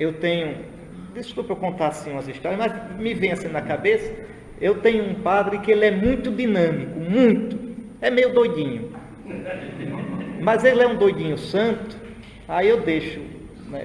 eu 0.00 0.14
tenho, 0.14 0.56
desculpa 1.12 1.52
eu 1.52 1.56
contar 1.56 1.88
assim 1.88 2.10
umas 2.10 2.26
histórias, 2.26 2.58
mas 2.58 2.98
me 2.98 3.12
vem 3.12 3.32
assim 3.32 3.48
na 3.48 3.60
cabeça, 3.60 4.10
eu 4.58 4.76
tenho 4.76 5.04
um 5.04 5.14
padre 5.16 5.58
que 5.58 5.70
ele 5.70 5.84
é 5.84 5.90
muito 5.90 6.30
dinâmico, 6.30 6.98
muito, 6.98 7.58
é 8.00 8.10
meio 8.10 8.32
doidinho. 8.32 8.90
Mas 10.40 10.64
ele 10.64 10.82
é 10.82 10.86
um 10.86 10.96
doidinho 10.96 11.36
santo, 11.36 11.98
aí 12.48 12.66
eu 12.70 12.80
deixo, 12.80 13.20
né, 13.68 13.82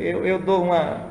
eu, 0.00 0.26
eu 0.26 0.40
dou 0.40 0.64
uma, 0.64 1.10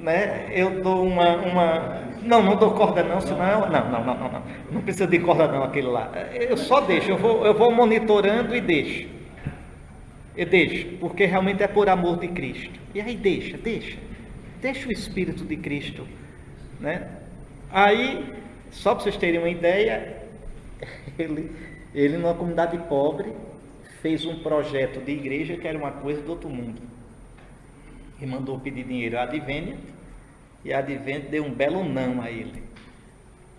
né, 0.00 0.48
eu 0.50 0.82
dou 0.82 1.06
uma, 1.06 1.36
uma, 1.36 2.02
não, 2.22 2.42
não 2.42 2.56
dou 2.56 2.72
corda 2.72 3.04
não, 3.04 3.20
senão, 3.20 3.38
não, 3.38 3.68
não, 3.68 3.90
não, 3.90 4.04
não, 4.04 4.32
não, 4.32 4.42
não 4.72 4.80
precisa 4.82 5.06
de 5.06 5.20
corda 5.20 5.46
não 5.46 5.62
aquele 5.62 5.86
lá, 5.86 6.10
eu 6.32 6.56
só 6.56 6.80
deixo, 6.80 7.12
eu 7.12 7.18
vou, 7.18 7.46
eu 7.46 7.54
vou 7.54 7.70
monitorando 7.70 8.56
e 8.56 8.60
deixo. 8.60 9.15
Eu 10.36 10.46
deixo, 10.46 10.98
porque 10.98 11.24
realmente 11.24 11.62
é 11.62 11.68
por 11.68 11.88
amor 11.88 12.18
de 12.18 12.28
Cristo. 12.28 12.78
E 12.94 13.00
aí 13.00 13.16
deixa, 13.16 13.56
deixa. 13.56 13.96
Deixa 14.60 14.88
o 14.88 14.92
Espírito 14.92 15.44
de 15.44 15.56
Cristo. 15.56 16.06
Né? 16.78 17.08
Aí, 17.70 18.34
só 18.70 18.94
para 18.94 19.04
vocês 19.04 19.16
terem 19.16 19.38
uma 19.38 19.48
ideia, 19.48 20.22
ele, 21.18 21.50
ele 21.94 22.18
numa 22.18 22.34
comunidade 22.34 22.76
pobre 22.88 23.32
fez 24.02 24.24
um 24.26 24.40
projeto 24.40 25.00
de 25.00 25.12
igreja 25.12 25.56
que 25.56 25.66
era 25.66 25.76
uma 25.76 25.90
coisa 25.90 26.20
do 26.20 26.30
outro 26.30 26.48
mundo. 26.48 26.80
E 28.20 28.26
mandou 28.26 28.58
pedir 28.60 28.84
dinheiro 28.84 29.18
à 29.18 29.22
Advent, 29.22 29.74
e 30.64 30.72
a 30.72 30.78
Advent 30.78 31.24
deu 31.24 31.44
um 31.44 31.50
belo 31.50 31.84
não 31.84 32.20
a 32.20 32.30
ele. 32.30 32.62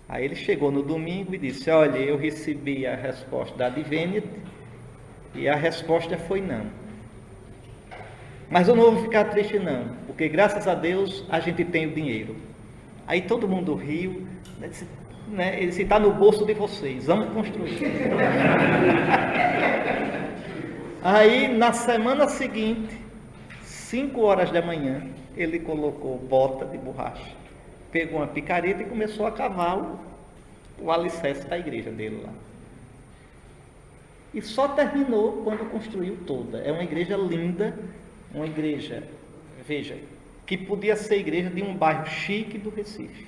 Aí 0.08 0.24
ele 0.24 0.36
chegou 0.36 0.72
no 0.72 0.82
domingo 0.82 1.36
e 1.36 1.38
disse: 1.38 1.70
Olha, 1.70 1.98
eu 1.98 2.18
recebi 2.18 2.86
a 2.86 2.96
resposta 2.96 3.58
da 3.58 3.68
Advent 3.68 4.24
e 5.34 5.48
a 5.48 5.56
resposta 5.56 6.18
foi 6.18 6.42
não. 6.42 6.66
Mas 8.50 8.68
eu 8.68 8.76
não 8.76 8.92
vou 8.92 9.04
ficar 9.04 9.26
triste 9.26 9.60
não, 9.60 9.90
porque 10.06 10.30
graças 10.30 10.68
a 10.68 10.74
Deus 10.74 11.26
a 11.30 11.40
gente 11.40 11.64
tem 11.66 11.88
o 11.88 11.92
dinheiro. 11.92 12.36
Aí 13.06 13.22
todo 13.22 13.48
mundo 13.48 13.76
riu, 13.76 14.26
né, 14.60 14.68
disse, 14.68 14.88
né, 15.28 15.62
ele 15.62 15.70
está 15.70 16.00
no 16.00 16.12
bolso 16.14 16.46
de 16.46 16.54
vocês, 16.54 17.06
vamos 17.06 17.34
construir. 17.34 17.78
Aí 21.04 21.48
na 21.48 21.72
semana 21.74 22.28
seguinte, 22.28 22.98
5 23.64 24.20
horas 24.22 24.52
da 24.52 24.62
manhã, 24.62 25.02
ele 25.36 25.60
colocou 25.60 26.18
bota 26.18 26.66
de 26.66 26.78
borracha, 26.78 27.32
pegou 27.92 28.20
uma 28.20 28.28
picareta 28.28 28.82
e 28.82 28.86
começou 28.86 29.26
a 29.26 29.32
cavar 29.32 29.78
o, 29.78 30.00
o 30.82 30.92
alicerce 30.92 31.48
da 31.48 31.58
igreja 31.58 31.92
dele 31.92 32.22
lá. 32.24 32.34
E 34.34 34.42
só 34.42 34.68
terminou 34.70 35.42
quando 35.44 35.70
construiu 35.70 36.18
toda. 36.26 36.60
É 36.60 36.72
uma 36.72 36.84
igreja 36.84 37.16
linda, 37.16 37.74
uma 38.34 38.46
igreja, 38.46 39.04
veja, 39.66 39.96
que 40.46 40.58
podia 40.58 40.96
ser 40.96 41.18
igreja 41.20 41.50
de 41.50 41.62
um 41.62 41.76
bairro 41.76 42.06
chique 42.08 42.58
do 42.58 42.70
Recife. 42.70 43.28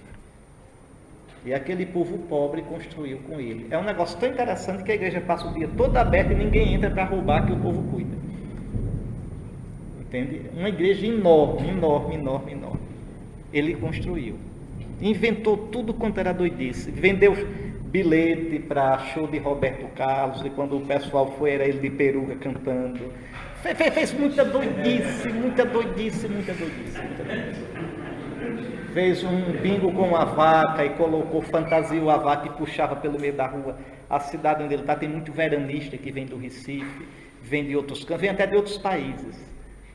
E 1.45 1.53
aquele 1.53 1.85
povo 1.85 2.17
pobre 2.27 2.61
construiu 2.61 3.17
com 3.19 3.39
ele. 3.39 3.67
É 3.69 3.77
um 3.77 3.83
negócio 3.83 4.17
tão 4.19 4.29
interessante 4.29 4.83
que 4.83 4.91
a 4.91 4.95
igreja 4.95 5.21
passa 5.21 5.47
o 5.47 5.53
dia 5.53 5.69
todo 5.77 5.95
aberto 5.95 6.31
e 6.31 6.35
ninguém 6.35 6.73
entra 6.73 6.89
para 6.89 7.05
roubar 7.05 7.45
que 7.45 7.53
o 7.53 7.59
povo 7.59 7.81
cuida. 7.91 8.17
Entende? 10.01 10.41
Uma 10.55 10.69
igreja 10.69 11.05
enorme, 11.05 11.69
enorme, 11.69 12.15
enorme, 12.15 12.51
enorme. 12.51 12.79
Ele 13.53 13.75
construiu. 13.75 14.35
Inventou 15.01 15.55
tudo 15.55 15.93
quanto 15.93 16.19
era 16.19 16.33
doidice. 16.33 16.91
Vendeu 16.91 17.33
bilhete 17.89 18.59
para 18.59 18.97
show 19.13 19.27
de 19.27 19.37
Roberto 19.39 19.87
Carlos, 19.95 20.45
e 20.45 20.49
quando 20.49 20.77
o 20.77 20.81
pessoal 20.81 21.35
foi, 21.37 21.51
era 21.51 21.65
ele 21.65 21.79
de 21.79 21.89
peruca 21.89 22.35
cantando. 22.35 23.11
Fez, 23.61 23.77
fez, 23.77 23.93
fez 23.93 24.13
muita 24.13 24.45
doidice, 24.45 25.29
muita 25.29 25.65
doidice, 25.65 26.27
muita 26.27 26.53
doidice, 26.53 27.01
muita 27.01 27.23
doidice. 27.23 27.65
Fez 28.93 29.23
um 29.23 29.51
bingo 29.61 29.91
com 29.91 30.15
a 30.15 30.25
vaca 30.25 30.85
e 30.85 30.89
colocou 30.91 31.41
fantasia 31.41 32.01
a 32.11 32.17
vaca 32.17 32.47
e 32.47 32.49
puxava 32.51 32.95
pelo 32.95 33.19
meio 33.19 33.33
da 33.33 33.47
rua. 33.47 33.77
A 34.09 34.19
cidade 34.19 34.63
onde 34.63 34.73
ele 34.73 34.83
está 34.83 34.95
tem 34.95 35.09
muito 35.09 35.31
veranista 35.31 35.97
que 35.97 36.11
vem 36.11 36.25
do 36.25 36.37
Recife, 36.37 37.07
vem 37.43 37.65
de 37.65 37.75
outros 37.75 38.03
cantos, 38.03 38.21
vem 38.21 38.29
até 38.29 38.47
de 38.47 38.55
outros 38.55 38.77
países 38.77 39.49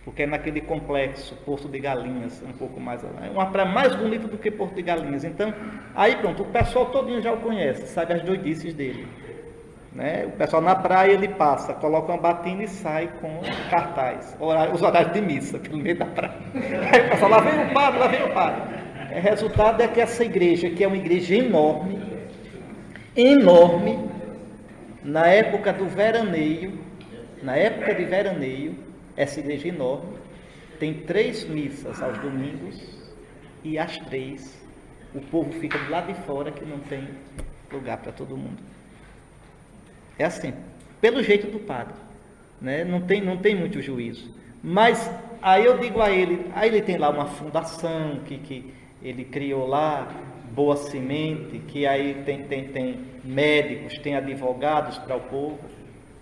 porque 0.05 0.25
é 0.25 0.27
naquele 0.27 0.61
complexo, 0.61 1.35
Porto 1.47 1.67
de 1.67 1.79
Galinhas, 1.79 2.43
um 2.43 2.53
pouco 2.53 2.79
mais 2.79 3.03
lá. 3.03 3.27
É 3.27 3.31
uma 3.31 3.47
praia 3.47 3.69
mais 3.69 3.95
bonita 3.95 4.29
do 4.29 4.37
que 4.37 4.51
Porto 4.51 4.75
de 4.75 4.83
Galinhas. 4.83 5.25
Então, 5.25 5.53
aí 5.95 6.17
pronto, 6.17 6.43
o 6.43 6.47
pessoal 6.47 6.87
todinho 6.87 7.23
já 7.23 7.33
o 7.33 7.39
conhece, 7.39 7.87
sabe 7.87 8.13
as 8.13 8.23
doidices 8.23 8.75
dele. 8.75 9.09
Né? 9.95 10.27
O 10.27 10.33
pessoal 10.33 10.61
na 10.61 10.75
praia 10.75 11.13
ele 11.13 11.29
passa, 11.29 11.73
coloca 11.73 12.13
uma 12.13 12.21
batina 12.21 12.65
e 12.65 12.69
sai 12.69 13.09
com 13.21 13.41
cartaz, 13.71 14.37
os 14.73 14.83
horários 14.83 15.13
de 15.13 15.23
missa 15.23 15.57
pelo 15.61 15.79
meio 15.79 15.97
da 15.97 16.05
praia. 16.05 16.35
Aí 16.93 17.07
o 17.07 17.11
pessoal, 17.11 17.31
lá 17.31 17.41
vem 17.41 17.71
o 17.71 17.73
padre, 17.73 18.01
lá 18.01 18.07
vem 18.09 18.25
o 18.25 18.35
padre. 18.35 18.63
O 19.17 19.21
resultado 19.21 19.81
é 19.81 19.89
que 19.89 20.01
essa 20.01 20.25
igreja, 20.25 20.69
que 20.69 20.85
é 20.85 20.87
uma 20.87 20.97
igreja 20.97 21.37
enorme, 21.37 21.99
enorme, 23.17 24.11
na 25.03 25.29
época 25.29 25.73
do 25.73 25.87
veraneio, 25.87 26.79
na 27.43 27.57
época 27.57 27.95
de 27.95 28.05
veraneio, 28.05 28.75
essa 29.17 29.41
igreja 29.41 29.69
enorme 29.69 30.19
tem 30.79 30.95
três 30.95 31.45
missas 31.45 32.03
aos 32.03 32.19
domingos 32.19 32.81
e 33.63 33.79
às 33.79 33.97
três 33.99 34.63
o 35.15 35.21
povo 35.21 35.53
fica 35.53 35.79
do 35.79 35.91
lado 35.91 36.13
de 36.13 36.21
fora 36.23 36.51
que 36.51 36.65
não 36.65 36.79
tem 36.81 37.09
lugar 37.73 37.99
para 37.99 38.13
todo 38.13 38.37
mundo. 38.37 38.59
É 40.19 40.25
assim, 40.25 40.53
pelo 41.01 41.23
jeito 41.23 41.47
do 41.47 41.59
padre, 41.59 41.95
né? 42.61 42.85
não, 42.85 43.01
tem, 43.01 43.21
não 43.21 43.37
tem 43.37 43.55
muito 43.55 43.81
juízo. 43.81 44.35
Mas 44.63 45.11
aí 45.41 45.65
eu 45.65 45.79
digo 45.79 46.01
a 46.01 46.11
ele, 46.11 46.51
aí 46.55 46.69
ele 46.69 46.83
tem 46.83 46.97
lá 46.97 47.11
uma 47.11 47.27
fundação 47.27 48.21
que, 48.27 48.39
que 48.39 48.75
ele 49.03 49.25
criou 49.25 49.67
lá, 49.67 50.09
Boa 50.53 50.77
Semente, 50.77 51.59
que 51.69 51.87
aí 51.87 52.23
tem, 52.25 52.45
tem, 52.45 52.69
tem 52.69 53.01
médicos, 53.25 53.99
tem 53.99 54.17
advogados 54.17 54.99
para 54.99 55.17
o 55.17 55.21
povo. 55.21 55.59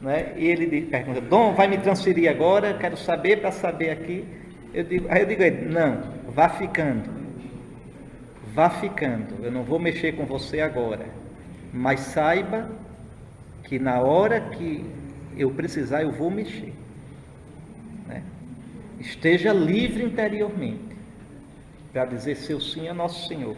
Né? 0.02 0.32
E 0.36 0.46
ele 0.46 0.82
pergunta, 0.82 1.20
Dom, 1.20 1.54
vai 1.54 1.68
me 1.68 1.78
transferir 1.78 2.28
agora? 2.28 2.74
Quero 2.74 2.96
saber 2.96 3.40
para 3.40 3.52
saber 3.52 3.90
aqui. 3.90 4.24
Eu 4.74 4.82
digo, 4.82 5.06
aí 5.08 5.22
eu 5.22 5.26
digo 5.26 5.42
a 5.42 5.46
ele, 5.46 5.72
não, 5.72 6.02
vá 6.28 6.48
ficando. 6.48 7.08
Vá 8.52 8.68
ficando. 8.68 9.44
Eu 9.44 9.52
não 9.52 9.62
vou 9.62 9.78
mexer 9.78 10.12
com 10.12 10.26
você 10.26 10.60
agora. 10.60 11.06
Mas 11.72 12.00
saiba 12.00 12.68
que 13.62 13.78
na 13.78 14.00
hora 14.00 14.40
que 14.40 14.84
eu 15.36 15.50
precisar, 15.52 16.02
eu 16.02 16.10
vou 16.10 16.30
mexer. 16.30 16.72
Né? 18.08 18.22
Esteja 18.98 19.52
livre 19.52 20.02
interiormente 20.02 20.96
para 21.92 22.06
dizer 22.06 22.36
seu 22.36 22.60
sim 22.60 22.88
a 22.88 22.94
nosso 22.94 23.28
Senhor. 23.28 23.56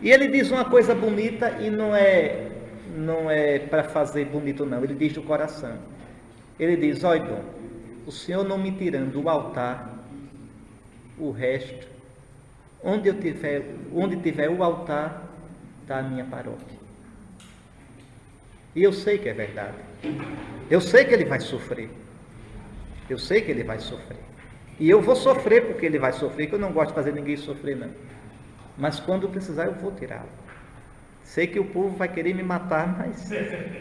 E 0.00 0.10
ele 0.10 0.28
diz 0.28 0.50
uma 0.50 0.64
coisa 0.64 0.94
bonita 0.94 1.58
e 1.60 1.68
não 1.70 1.94
é 1.94 2.48
não 2.92 3.30
é 3.30 3.58
para 3.58 3.84
fazer 3.84 4.26
bonito, 4.26 4.64
não. 4.66 4.82
Ele 4.82 4.94
diz 4.94 5.12
do 5.12 5.22
coração. 5.22 5.76
Ele 6.58 6.76
diz: 6.76 7.02
Olha, 7.02 7.24
Dom, 7.24 7.42
o 8.06 8.12
Senhor 8.12 8.44
não 8.44 8.58
me 8.58 8.72
tirando 8.72 9.12
do 9.12 9.28
altar, 9.28 9.98
o 11.18 11.30
resto, 11.30 11.86
onde 12.82 13.08
eu 13.08 13.18
tiver, 13.18 13.62
onde 13.94 14.16
tiver 14.16 14.50
o 14.50 14.62
altar, 14.62 15.22
está 15.82 15.98
a 15.98 16.02
minha 16.02 16.24
paróquia. 16.24 16.82
E 18.74 18.82
eu 18.82 18.92
sei 18.92 19.18
que 19.18 19.28
é 19.28 19.34
verdade. 19.34 19.76
Eu 20.70 20.80
sei 20.80 21.04
que 21.04 21.12
ele 21.12 21.24
vai 21.24 21.40
sofrer. 21.40 21.90
Eu 23.08 23.18
sei 23.18 23.42
que 23.42 23.50
ele 23.50 23.62
vai 23.62 23.78
sofrer. 23.78 24.18
E 24.80 24.88
eu 24.88 25.00
vou 25.02 25.14
sofrer 25.14 25.66
porque 25.66 25.84
ele 25.84 25.98
vai 25.98 26.12
sofrer, 26.12 26.46
que 26.46 26.54
eu 26.54 26.58
não 26.58 26.72
gosto 26.72 26.88
de 26.88 26.94
fazer 26.94 27.12
ninguém 27.12 27.36
sofrer, 27.36 27.76
não. 27.76 27.90
Mas 28.76 28.98
quando 28.98 29.28
precisar, 29.28 29.66
eu 29.66 29.74
vou 29.74 29.92
tirá-lo. 29.92 30.41
Sei 31.32 31.46
que 31.46 31.58
o 31.58 31.64
povo 31.64 31.96
vai 31.96 32.08
querer 32.08 32.34
me 32.34 32.42
matar, 32.42 32.94
mas 32.98 33.32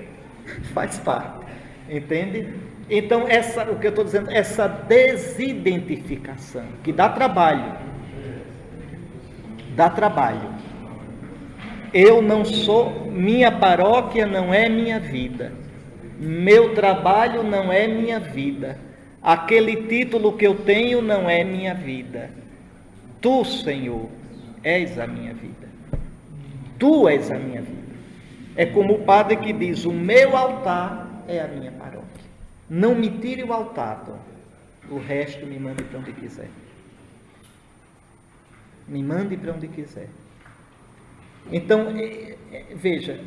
faz 0.74 0.98
parte. 1.00 1.46
Entende? 1.90 2.48
Então, 2.90 3.28
essa, 3.28 3.70
o 3.70 3.78
que 3.78 3.88
eu 3.88 3.90
estou 3.90 4.06
dizendo, 4.06 4.32
essa 4.32 4.70
desidentificação, 4.70 6.64
que 6.82 6.94
dá 6.94 7.10
trabalho. 7.10 7.76
Dá 9.76 9.90
trabalho. 9.90 10.50
Eu 11.94 12.22
não 12.22 12.46
sou, 12.46 13.12
minha 13.12 13.52
paróquia 13.52 14.26
não 14.26 14.54
é 14.54 14.70
minha 14.70 14.98
vida. 14.98 15.52
Meu 16.18 16.74
trabalho 16.74 17.44
não 17.44 17.70
é 17.70 17.86
minha 17.86 18.18
vida. 18.18 18.80
Aquele 19.22 19.88
título 19.90 20.38
que 20.38 20.48
eu 20.48 20.56
tenho 20.56 21.02
não 21.02 21.30
é 21.30 21.44
minha 21.44 21.74
vida. 21.74 22.30
Tu, 23.20 23.44
Senhor, 23.44 24.08
és 24.64 24.98
a 24.98 25.06
minha 25.06 25.34
vida. 25.34 25.61
Tu 26.82 27.08
és 27.08 27.30
a 27.30 27.38
minha 27.38 27.62
vida. 27.62 27.96
É 28.56 28.66
como 28.66 28.96
o 28.96 29.04
padre 29.06 29.38
que 29.38 29.54
diz: 29.54 29.86
O 29.86 29.94
meu 29.94 30.36
altar 30.36 31.24
é 31.28 31.40
a 31.40 31.48
minha 31.48 31.72
paróquia. 31.72 32.26
Não 32.68 32.96
me 32.96 33.08
tire 33.20 33.44
o 33.44 33.54
altar. 33.54 34.04
O 34.90 34.98
resto 34.98 35.46
me 35.46 35.60
mande 35.60 35.84
para 35.84 36.00
onde 36.00 36.12
quiser. 36.12 36.50
Me 38.88 39.04
mande 39.04 39.38
para 39.38 39.54
onde 39.54 39.68
quiser. 39.68 40.10
Então, 41.52 41.94
é, 41.96 42.36
é, 42.52 42.66
veja, 42.74 43.20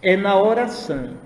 é 0.00 0.16
na 0.16 0.40
oração, 0.40 1.18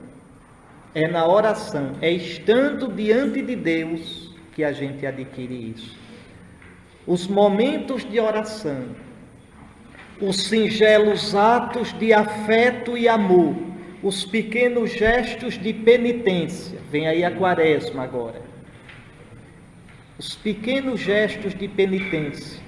é 0.93 1.07
na 1.07 1.25
oração, 1.25 1.93
é 2.01 2.11
estando 2.11 2.93
diante 2.93 3.43
de 3.43 3.55
Deus 3.55 4.35
que 4.55 4.65
a 4.65 4.73
gente 4.73 5.07
adquire 5.07 5.71
isso. 5.71 5.97
os 7.07 7.27
momentos 7.29 8.05
de 8.05 8.19
oração, 8.19 8.85
os 10.21 10.49
singelos 10.49 11.35
atos 11.35 11.93
de 11.99 12.13
afeto 12.13 12.97
e 12.97 13.09
amor, 13.09 13.57
os 14.03 14.25
pequenos 14.25 14.91
gestos 14.93 15.59
de 15.59 15.73
penitência. 15.73 16.79
Vem 16.91 17.09
aí 17.09 17.25
a 17.25 17.31
quaresma 17.31 18.03
agora. 18.03 18.43
Os 20.19 20.35
pequenos 20.35 21.01
gestos 21.01 21.55
de 21.55 21.67
penitência. 21.67 22.61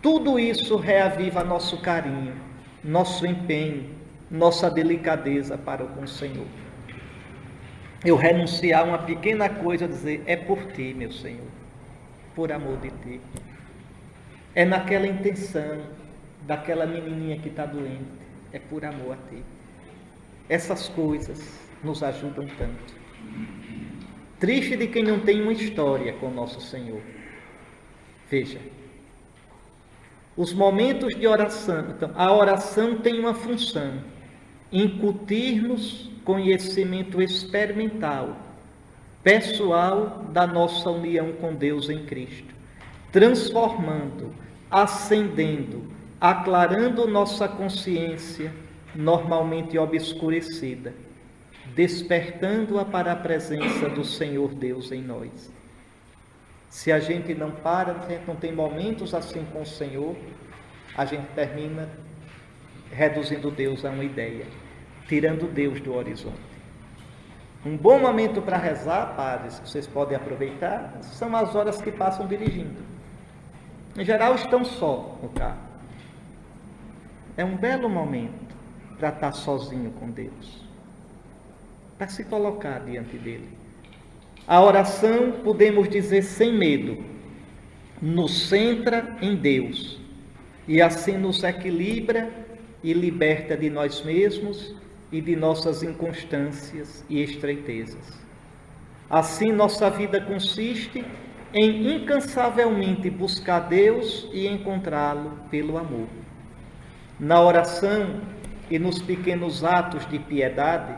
Tudo 0.00 0.38
isso 0.38 0.76
reaviva 0.76 1.44
nosso 1.44 1.78
carinho, 1.78 2.32
nosso 2.82 3.26
empenho, 3.26 3.90
nossa 4.30 4.70
delicadeza 4.70 5.58
para 5.58 5.84
com 5.84 6.02
o 6.02 6.08
Senhor. 6.08 6.46
Eu 8.04 8.16
renunciar 8.16 8.82
a 8.82 8.84
uma 8.84 8.98
pequena 8.98 9.48
coisa, 9.48 9.86
dizer, 9.86 10.22
é 10.26 10.36
por 10.36 10.62
ti, 10.72 10.94
meu 10.96 11.10
Senhor, 11.12 11.48
por 12.34 12.52
amor 12.52 12.78
de 12.78 12.90
ti. 12.90 13.20
É 14.54 14.64
naquela 14.64 15.06
intenção, 15.06 15.80
daquela 16.46 16.86
menininha 16.86 17.38
que 17.38 17.48
está 17.48 17.66
doente, 17.66 18.04
é 18.52 18.58
por 18.58 18.84
amor 18.84 19.14
a 19.14 19.30
ti. 19.30 19.42
Essas 20.48 20.88
coisas 20.88 21.60
nos 21.82 22.02
ajudam 22.02 22.46
tanto. 22.56 22.94
Triste 24.38 24.76
de 24.76 24.86
quem 24.86 25.02
não 25.02 25.20
tem 25.20 25.42
uma 25.42 25.52
história 25.52 26.12
com 26.14 26.30
nosso 26.30 26.60
Senhor. 26.60 27.00
Veja, 28.30 28.60
os 30.36 30.52
momentos 30.52 31.14
de 31.14 31.26
oração, 31.26 31.86
então, 31.90 32.10
a 32.14 32.32
oração 32.32 32.98
tem 32.98 33.18
uma 33.18 33.34
função, 33.34 33.94
incutir-nos 34.70 36.10
conhecimento 36.24 37.22
experimental, 37.22 38.36
pessoal 39.22 40.24
da 40.32 40.46
nossa 40.46 40.90
união 40.90 41.32
com 41.32 41.54
Deus 41.54 41.88
em 41.88 42.04
Cristo, 42.04 42.54
transformando, 43.10 44.32
acendendo, 44.70 45.95
aclarando 46.20 47.06
nossa 47.06 47.46
consciência, 47.46 48.52
normalmente 48.94 49.78
obscurecida, 49.78 50.94
despertando-a 51.74 52.84
para 52.84 53.12
a 53.12 53.16
presença 53.16 53.88
do 53.88 54.04
Senhor 54.04 54.54
Deus 54.54 54.90
em 54.92 55.02
nós. 55.02 55.50
Se 56.70 56.90
a 56.90 56.98
gente 56.98 57.34
não 57.34 57.50
para, 57.50 57.94
não 58.26 58.36
tem 58.36 58.52
momentos 58.52 59.14
assim 59.14 59.44
com 59.52 59.62
o 59.62 59.66
Senhor, 59.66 60.16
a 60.96 61.04
gente 61.04 61.26
termina 61.34 61.88
reduzindo 62.90 63.50
Deus 63.50 63.84
a 63.84 63.90
uma 63.90 64.04
ideia, 64.04 64.46
tirando 65.08 65.52
Deus 65.52 65.80
do 65.80 65.94
horizonte. 65.94 66.56
Um 67.64 67.76
bom 67.76 67.98
momento 67.98 68.40
para 68.40 68.56
rezar, 68.56 69.14
padres, 69.16 69.58
que 69.58 69.68
vocês 69.68 69.86
podem 69.86 70.16
aproveitar, 70.16 70.98
são 71.02 71.34
as 71.34 71.54
horas 71.54 71.82
que 71.82 71.90
passam 71.90 72.26
dirigindo. 72.26 72.80
Em 73.96 74.04
geral, 74.04 74.34
estão 74.34 74.64
só 74.64 75.18
no 75.22 75.28
carro. 75.30 75.65
É 77.36 77.44
um 77.44 77.56
belo 77.56 77.88
momento 77.88 78.56
para 78.98 79.10
estar 79.10 79.32
sozinho 79.32 79.90
com 80.00 80.10
Deus, 80.10 80.64
para 81.98 82.08
se 82.08 82.24
colocar 82.24 82.78
diante 82.80 83.18
dele. 83.18 83.48
A 84.48 84.62
oração, 84.62 85.32
podemos 85.44 85.88
dizer 85.88 86.22
sem 86.22 86.56
medo, 86.56 87.04
nos 88.00 88.48
centra 88.48 89.16
em 89.20 89.36
Deus 89.36 89.98
e 90.66 90.80
assim 90.80 91.18
nos 91.18 91.42
equilibra 91.42 92.30
e 92.82 92.92
liberta 92.92 93.56
de 93.56 93.68
nós 93.68 94.02
mesmos 94.02 94.74
e 95.12 95.20
de 95.20 95.36
nossas 95.36 95.82
inconstâncias 95.82 97.04
e 97.08 97.22
estreitezas. 97.22 98.18
Assim, 99.10 99.52
nossa 99.52 99.90
vida 99.90 100.20
consiste 100.20 101.04
em 101.52 101.96
incansavelmente 101.96 103.08
buscar 103.10 103.60
Deus 103.60 104.28
e 104.32 104.46
encontrá-lo 104.46 105.32
pelo 105.50 105.78
amor. 105.78 106.25
Na 107.18 107.40
oração 107.40 108.20
e 108.70 108.78
nos 108.78 109.00
pequenos 109.00 109.64
atos 109.64 110.06
de 110.10 110.18
piedade, 110.18 110.94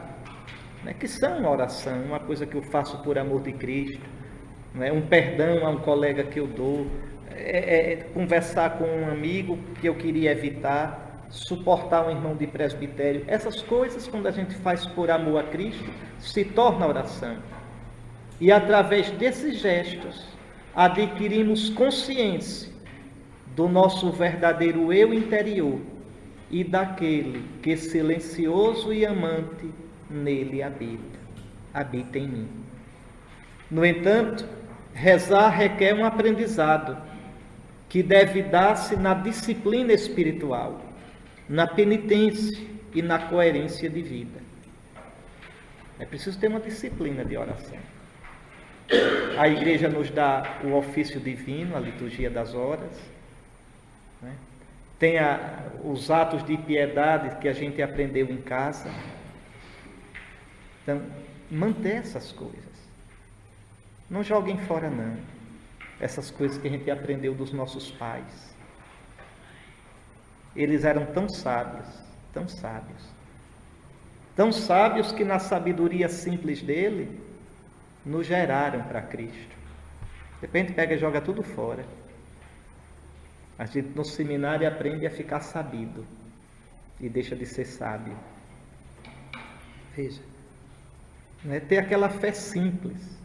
né, 0.83 0.93
que 0.93 1.07
são 1.07 1.49
oração, 1.49 2.03
uma 2.03 2.19
coisa 2.19 2.45
que 2.45 2.57
eu 2.57 2.63
faço 2.63 2.99
por 3.05 3.17
amor 3.17 3.43
de 3.43 3.53
Cristo, 3.53 4.05
né, 4.75 4.91
um 4.91 5.01
perdão 5.03 5.65
a 5.65 5.71
um 5.71 5.79
colega 5.79 6.25
que 6.25 6.41
eu 6.41 6.49
dou, 6.49 6.89
é, 7.31 7.93
é, 7.93 7.97
conversar 8.13 8.79
com 8.79 8.85
um 8.85 9.09
amigo 9.09 9.57
que 9.81 9.89
eu 9.89 9.95
queria 9.95 10.33
evitar, 10.33 11.27
suportar 11.31 12.05
um 12.09 12.11
irmão 12.11 12.35
de 12.35 12.49
presbitério. 12.49 13.23
Essas 13.29 13.63
coisas, 13.63 14.09
quando 14.09 14.27
a 14.27 14.33
gente 14.33 14.57
faz 14.57 14.87
por 14.87 15.13
amor 15.13 15.39
a 15.39 15.45
Cristo, 15.45 15.89
se 16.19 16.45
torna 16.45 16.87
oração. 16.87 17.37
E 18.41 18.51
através 18.51 19.09
desses 19.11 19.59
gestos, 19.59 20.27
adquirimos 20.75 21.71
consciência 21.71 22.73
do 23.55 23.69
nosso 23.69 24.11
verdadeiro 24.11 24.93
eu 24.93 25.15
interior 25.15 25.79
e 26.51 26.65
daquele 26.65 27.45
que 27.63 27.77
silencioso 27.77 28.93
e 28.93 29.05
amante 29.05 29.69
nele 30.09 30.63
habita, 30.63 31.19
habita 31.73 32.19
em 32.19 32.29
mim. 32.29 32.49
No 33.71 33.85
entanto, 33.85 34.49
rezar 34.95 35.51
requer 35.51 35.95
um 35.95 36.05
aprendizado 36.05 36.97
que 37.89 38.03
deve 38.03 38.43
dar-se 38.43 38.97
na 38.97 39.15
disciplina 39.15 39.93
espiritual, 39.93 40.81
na 41.49 41.67
penitência 41.67 42.59
e 42.95 43.03
na 43.03 43.19
coerência 43.19 43.89
de 43.89 44.03
vida. 44.03 44.41
É 45.99 46.05
preciso 46.05 46.39
ter 46.39 46.49
uma 46.49 46.61
disciplina 46.61 47.25
de 47.25 47.37
oração. 47.37 47.79
A 49.39 49.49
igreja 49.49 49.89
nos 49.89 50.11
dá 50.11 50.59
o 50.65 50.75
ofício 50.75 51.21
divino, 51.21 51.77
a 51.77 51.81
liturgia 51.81 52.31
das 52.31 52.55
horas. 52.55 52.93
Né? 54.23 54.33
Tem 54.99 55.17
os 55.85 56.11
atos 56.11 56.45
de 56.45 56.57
piedade 56.57 57.37
que 57.41 57.49
a 57.49 57.53
gente 57.53 57.81
aprendeu 57.81 58.27
em 58.27 58.41
casa. 58.43 58.91
Então, 60.83 61.03
manter 61.51 61.97
essas 61.97 62.33
coisas. 62.33 62.59
Não 64.11 64.23
joguem 64.23 64.59
fora, 64.59 64.91
não 64.91 65.17
essas 66.01 66.31
coisas 66.31 66.59
que 66.59 66.69
a 66.69 66.71
gente 66.71 66.91
aprendeu 66.91 67.35
dos 67.35 67.53
nossos 67.53 67.91
pais. 67.91 68.55
Eles 70.55 70.85
eram 70.85 71.07
tão 71.07 71.29
sábios, 71.29 71.87
tão 72.33 72.49
sábios, 72.49 73.03
tão 74.35 74.53
sábios 74.53 75.13
que 75.13 75.25
na 75.25 75.39
sabedoria 75.39 76.09
simples 76.09 76.63
dele 76.63 77.21
nos 78.05 78.27
geraram 78.27 78.83
para 78.83 79.03
Cristo. 79.03 79.57
De 80.41 80.47
repente 80.47 80.73
pega 80.73 80.95
e 80.95 80.99
joga 80.99 81.21
tudo 81.21 81.43
fora. 81.43 81.85
A 83.59 83.67
gente 83.67 83.89
no 83.89 84.05
seminário 84.05 84.69
aprende 84.69 85.07
a 85.07 85.11
ficar 85.11 85.41
sabido 85.41 86.07
e 87.01 87.09
deixa 87.09 87.35
de 87.35 87.45
ser 87.45 87.65
sábio. 87.65 88.17
Veja, 89.97 90.21
né? 91.45 91.59
ter 91.59 91.79
aquela 91.79 92.09
fé 92.09 92.33
simples 92.33 93.19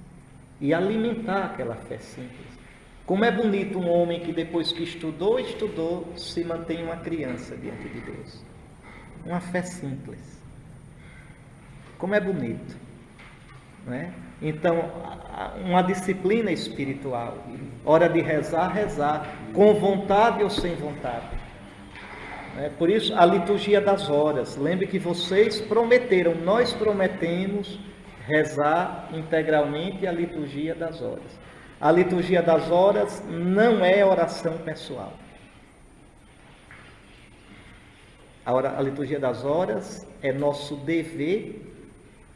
e 0.60 0.74
alimentar 0.74 1.46
aquela 1.46 1.76
fé 1.76 2.00
simples. 2.00 2.48
Como 3.06 3.26
é 3.26 3.32
bonito 3.32 3.78
um 3.78 3.90
homem 3.90 4.22
que 4.22 4.32
depois 4.32 4.72
que 4.72 4.84
estudou, 4.84 5.40
estudou, 5.40 6.12
se 6.18 6.44
mantém 6.44 6.84
uma 6.84 6.98
criança 6.98 7.56
diante 7.56 7.90
de 7.90 8.00
Deus. 8.00 8.42
Uma 9.26 9.42
fé 9.42 9.62
simples. 9.62 10.42
Como 11.98 12.16
é 12.16 12.20
bonito. 12.20 12.76
Não 13.86 13.94
é? 13.94 14.12
Então, 14.44 14.92
uma 15.64 15.82
disciplina 15.82 16.52
espiritual. 16.52 17.38
Hora 17.86 18.10
de 18.10 18.22
rezar, 18.22 18.68
rezar, 18.68 19.34
com 19.54 19.74
vontade 19.74 20.44
ou 20.44 20.50
sem 20.50 20.76
vontade. 20.76 21.26
É, 22.58 22.70
por 22.70 22.90
isso, 22.90 23.16
a 23.16 23.26
liturgia 23.26 23.80
das 23.80 24.10
horas. 24.10 24.58
Lembre 24.58 24.86
que 24.86 25.00
vocês 25.00 25.62
prometeram, 25.62 26.36
nós 26.36 26.74
prometemos 26.74 27.80
rezar 28.28 29.10
integralmente 29.14 30.06
a 30.06 30.12
liturgia 30.12 30.76
das 30.76 31.02
horas. 31.02 31.40
A 31.80 31.92
liturgia 31.92 32.42
das 32.42 32.70
horas 32.70 33.24
não 33.30 33.84
é 33.84 34.06
oração 34.06 34.58
pessoal. 34.60 35.14
A, 38.46 38.54
hora, 38.54 38.78
a 38.78 38.82
liturgia 38.82 39.20
das 39.20 39.44
horas 39.46 40.06
é 40.22 40.32
nosso 40.32 40.76
dever, 40.76 41.73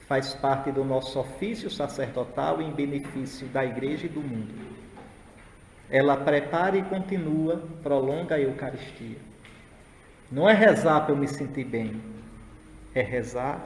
faz 0.08 0.34
parte 0.34 0.72
do 0.72 0.84
nosso 0.84 1.20
ofício 1.20 1.70
sacerdotal 1.70 2.62
em 2.62 2.72
benefício 2.72 3.46
da 3.48 3.66
igreja 3.66 4.06
e 4.06 4.10
do 4.10 4.22
mundo. 4.22 4.54
Ela 5.90 6.16
prepara 6.16 6.78
e 6.78 6.84
continua, 6.84 7.62
prolonga 7.84 8.36
a 8.36 8.40
Eucaristia. 8.40 9.18
Não 10.32 10.50
é 10.50 10.54
rezar 10.54 11.02
para 11.02 11.14
eu 11.14 11.18
me 11.18 11.28
sentir 11.28 11.66
bem, 11.66 12.02
é 12.96 13.02
rezar 13.02 13.66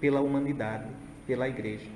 pela 0.00 0.20
humanidade, 0.20 0.86
pela 1.26 1.48
igreja. 1.48 1.86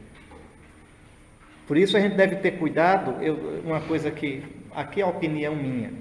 Por 1.67 1.77
isso 1.77 1.97
a 1.97 2.01
gente 2.01 2.15
deve 2.15 2.37
ter 2.37 2.53
cuidado, 2.53 3.21
eu, 3.23 3.61
uma 3.65 3.81
coisa 3.81 4.11
que, 4.11 4.45
aqui 4.73 5.01
é 5.01 5.05
a 5.05 5.09
opinião 5.09 5.57
minha, 5.57 5.93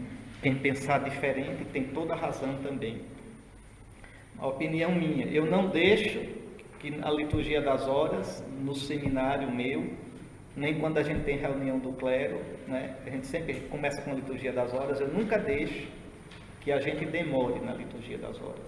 quem 0.42 0.56
pensar 0.56 1.00
diferente 1.00 1.66
tem 1.66 1.86
toda 1.86 2.14
a 2.14 2.18
razão 2.18 2.56
também. 2.62 3.02
A 4.38 4.46
opinião 4.48 4.92
minha, 4.92 5.26
eu 5.28 5.46
não 5.46 5.68
deixo 5.70 6.20
que 6.86 7.00
a 7.02 7.10
liturgia 7.10 7.62
das 7.62 7.88
horas, 7.88 8.44
no 8.62 8.76
seminário 8.76 9.52
meu, 9.52 9.92
nem 10.56 10.80
quando 10.80 11.00
a 11.00 11.04
gente 11.04 11.24
tem 11.24 11.38
reunião 11.38 11.80
do 11.80 11.92
clero, 11.94 12.40
né? 12.68 12.96
a 13.06 13.10
gente 13.10 13.26
sempre 13.26 13.56
começa 13.72 14.02
com 14.04 14.12
a 14.12 14.14
liturgia 14.14 14.54
das 14.54 14.72
horas, 14.72 15.00
eu 15.00 15.08
nunca 15.08 15.40
deixo 15.40 15.88
que 16.62 16.72
a 16.72 16.80
gente 16.80 17.04
demore 17.06 17.60
na 17.60 17.74
liturgia 17.74 18.20
das 18.20 18.40
horas, 18.40 18.62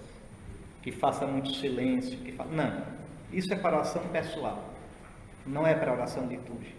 que 0.82 0.90
faça 0.90 1.26
muito 1.26 1.54
silêncio, 1.54 2.18
que 2.18 2.34
não, 2.50 2.82
isso 3.32 3.52
é 3.52 3.56
para 3.56 3.76
oração 3.76 4.02
pessoal, 4.08 4.68
não 5.46 5.64
é 5.64 5.74
para 5.74 5.92
oração 5.92 6.26
litúrgica. 6.26 6.76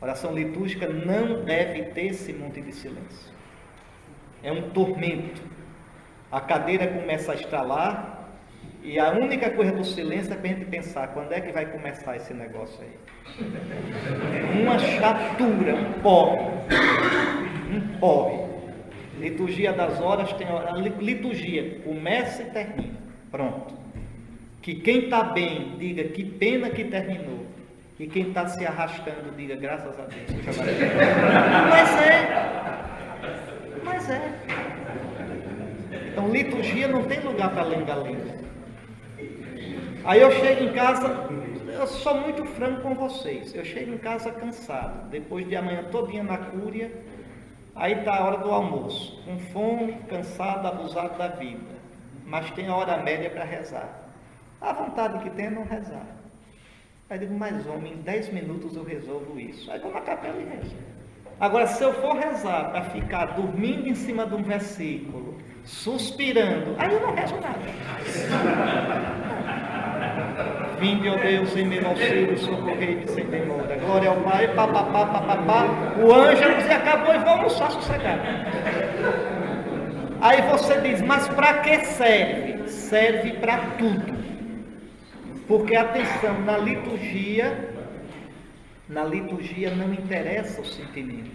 Oração 0.00 0.32
litúrgica 0.32 0.88
não 0.88 1.44
deve 1.44 1.82
ter 1.86 2.06
esse 2.06 2.32
monte 2.32 2.62
de 2.62 2.72
silêncio. 2.72 3.30
É 4.42 4.50
um 4.50 4.70
tormento. 4.70 5.42
A 6.32 6.40
cadeira 6.40 6.86
começa 6.86 7.32
a 7.32 7.34
estralar, 7.34 8.19
e 8.82 8.98
a 8.98 9.10
única 9.12 9.50
coisa 9.50 9.72
do 9.72 9.84
silêncio 9.84 10.32
é 10.32 10.36
para 10.36 10.50
a 10.50 10.54
gente 10.54 10.64
pensar 10.66 11.08
quando 11.08 11.32
é 11.32 11.40
que 11.40 11.52
vai 11.52 11.66
começar 11.66 12.16
esse 12.16 12.32
negócio 12.32 12.80
aí. 12.82 14.60
Uma 14.62 14.78
chatura, 14.78 15.74
um 15.74 15.92
porre. 16.00 16.40
Um 17.70 17.98
porre. 17.98 18.40
Liturgia 19.18 19.72
das 19.72 20.00
horas 20.00 20.32
tem 20.32 20.50
hora. 20.50 20.72
Liturgia 20.72 21.80
começa 21.84 22.42
e 22.42 22.46
termina. 22.46 22.94
Pronto. 23.30 23.74
Que 24.62 24.74
quem 24.74 25.04
está 25.04 25.24
bem 25.24 25.76
diga 25.78 26.04
que 26.04 26.24
pena 26.24 26.70
que 26.70 26.84
terminou. 26.84 27.46
E 27.98 28.06
quem 28.06 28.28
está 28.28 28.48
se 28.48 28.64
arrastando 28.64 29.30
diga 29.36 29.56
graças 29.56 29.94
a 30.00 30.04
Deus. 30.04 30.46
Mas 31.68 32.00
é. 32.00 32.50
Mas 33.84 34.10
é. 34.10 34.32
Então 36.10 36.30
liturgia 36.30 36.88
não 36.88 37.02
tem 37.04 37.20
lugar 37.20 37.50
para 37.50 37.64
lenga-lenga. 37.64 38.49
Aí 40.04 40.20
eu 40.20 40.30
chego 40.32 40.64
em 40.64 40.72
casa, 40.72 41.28
eu 41.66 41.86
sou 41.86 42.14
muito 42.16 42.44
franco 42.44 42.82
com 42.82 42.94
vocês. 42.94 43.54
Eu 43.54 43.64
chego 43.64 43.92
em 43.92 43.98
casa 43.98 44.30
cansado, 44.30 45.08
depois 45.10 45.46
de 45.46 45.56
amanhã 45.56 45.84
todinha 45.90 46.22
na 46.22 46.38
cúria, 46.38 46.90
aí 47.74 47.92
está 47.92 48.16
a 48.16 48.24
hora 48.24 48.38
do 48.38 48.50
almoço, 48.50 49.22
com 49.24 49.38
fome, 49.38 49.94
cansado, 50.08 50.66
abusado 50.66 51.18
da 51.18 51.28
vida. 51.28 51.80
Mas 52.26 52.50
tem 52.52 52.68
a 52.68 52.76
hora 52.76 52.98
média 52.98 53.28
para 53.28 53.44
rezar. 53.44 53.88
A 54.60 54.72
vontade 54.72 55.22
que 55.22 55.30
tem 55.30 55.46
é 55.46 55.50
não 55.50 55.64
rezar. 55.64 56.06
Aí 57.08 57.18
digo, 57.18 57.34
mas 57.34 57.66
homem, 57.66 57.94
em 57.94 58.02
10 58.02 58.32
minutos 58.32 58.76
eu 58.76 58.84
resolvo 58.84 59.38
isso. 59.38 59.70
Aí 59.70 59.80
vou 59.80 59.92
na 59.92 60.00
capela 60.00 60.40
e 60.40 60.44
rezo. 60.44 60.76
Agora, 61.40 61.66
se 61.66 61.82
eu 61.82 61.92
for 61.94 62.14
rezar 62.16 62.70
para 62.70 62.82
ficar 62.84 63.26
dormindo 63.34 63.88
em 63.88 63.94
cima 63.94 64.26
de 64.26 64.34
um 64.34 64.42
versículo, 64.42 65.38
suspirando, 65.64 66.76
aí 66.78 66.92
eu 66.92 67.00
não 67.00 67.14
rezo 67.14 67.34
nada. 67.36 67.58
Vinde, 70.80 71.10
ó 71.10 71.16
Deus, 71.16 71.54
em 71.56 71.66
meu 71.66 71.86
auxílio, 71.86 72.38
socorrei-me 72.38 73.06
sem 73.06 73.26
demora. 73.26 73.76
Glória 73.76 74.08
ao 74.08 74.16
Pai, 74.22 74.48
papapá, 74.54 75.04
papapá. 75.04 75.66
O 76.02 76.10
anjo 76.10 76.42
e 76.42 76.72
acabou 76.72 77.14
e 77.14 77.18
vou 77.18 77.28
almoçar 77.28 77.70
sossegado. 77.70 78.22
Aí 80.22 80.40
você 80.50 80.80
diz, 80.80 81.02
mas 81.02 81.28
para 81.28 81.58
que 81.58 81.84
serve? 81.84 82.66
Serve 82.66 83.32
para 83.34 83.58
tudo. 83.76 84.18
Porque 85.46 85.76
atenção, 85.76 86.40
na 86.40 86.56
liturgia, 86.56 87.74
na 88.88 89.04
liturgia 89.04 89.74
não 89.74 89.92
interessa 89.92 90.62
os 90.62 90.74
sentimentos. 90.74 91.30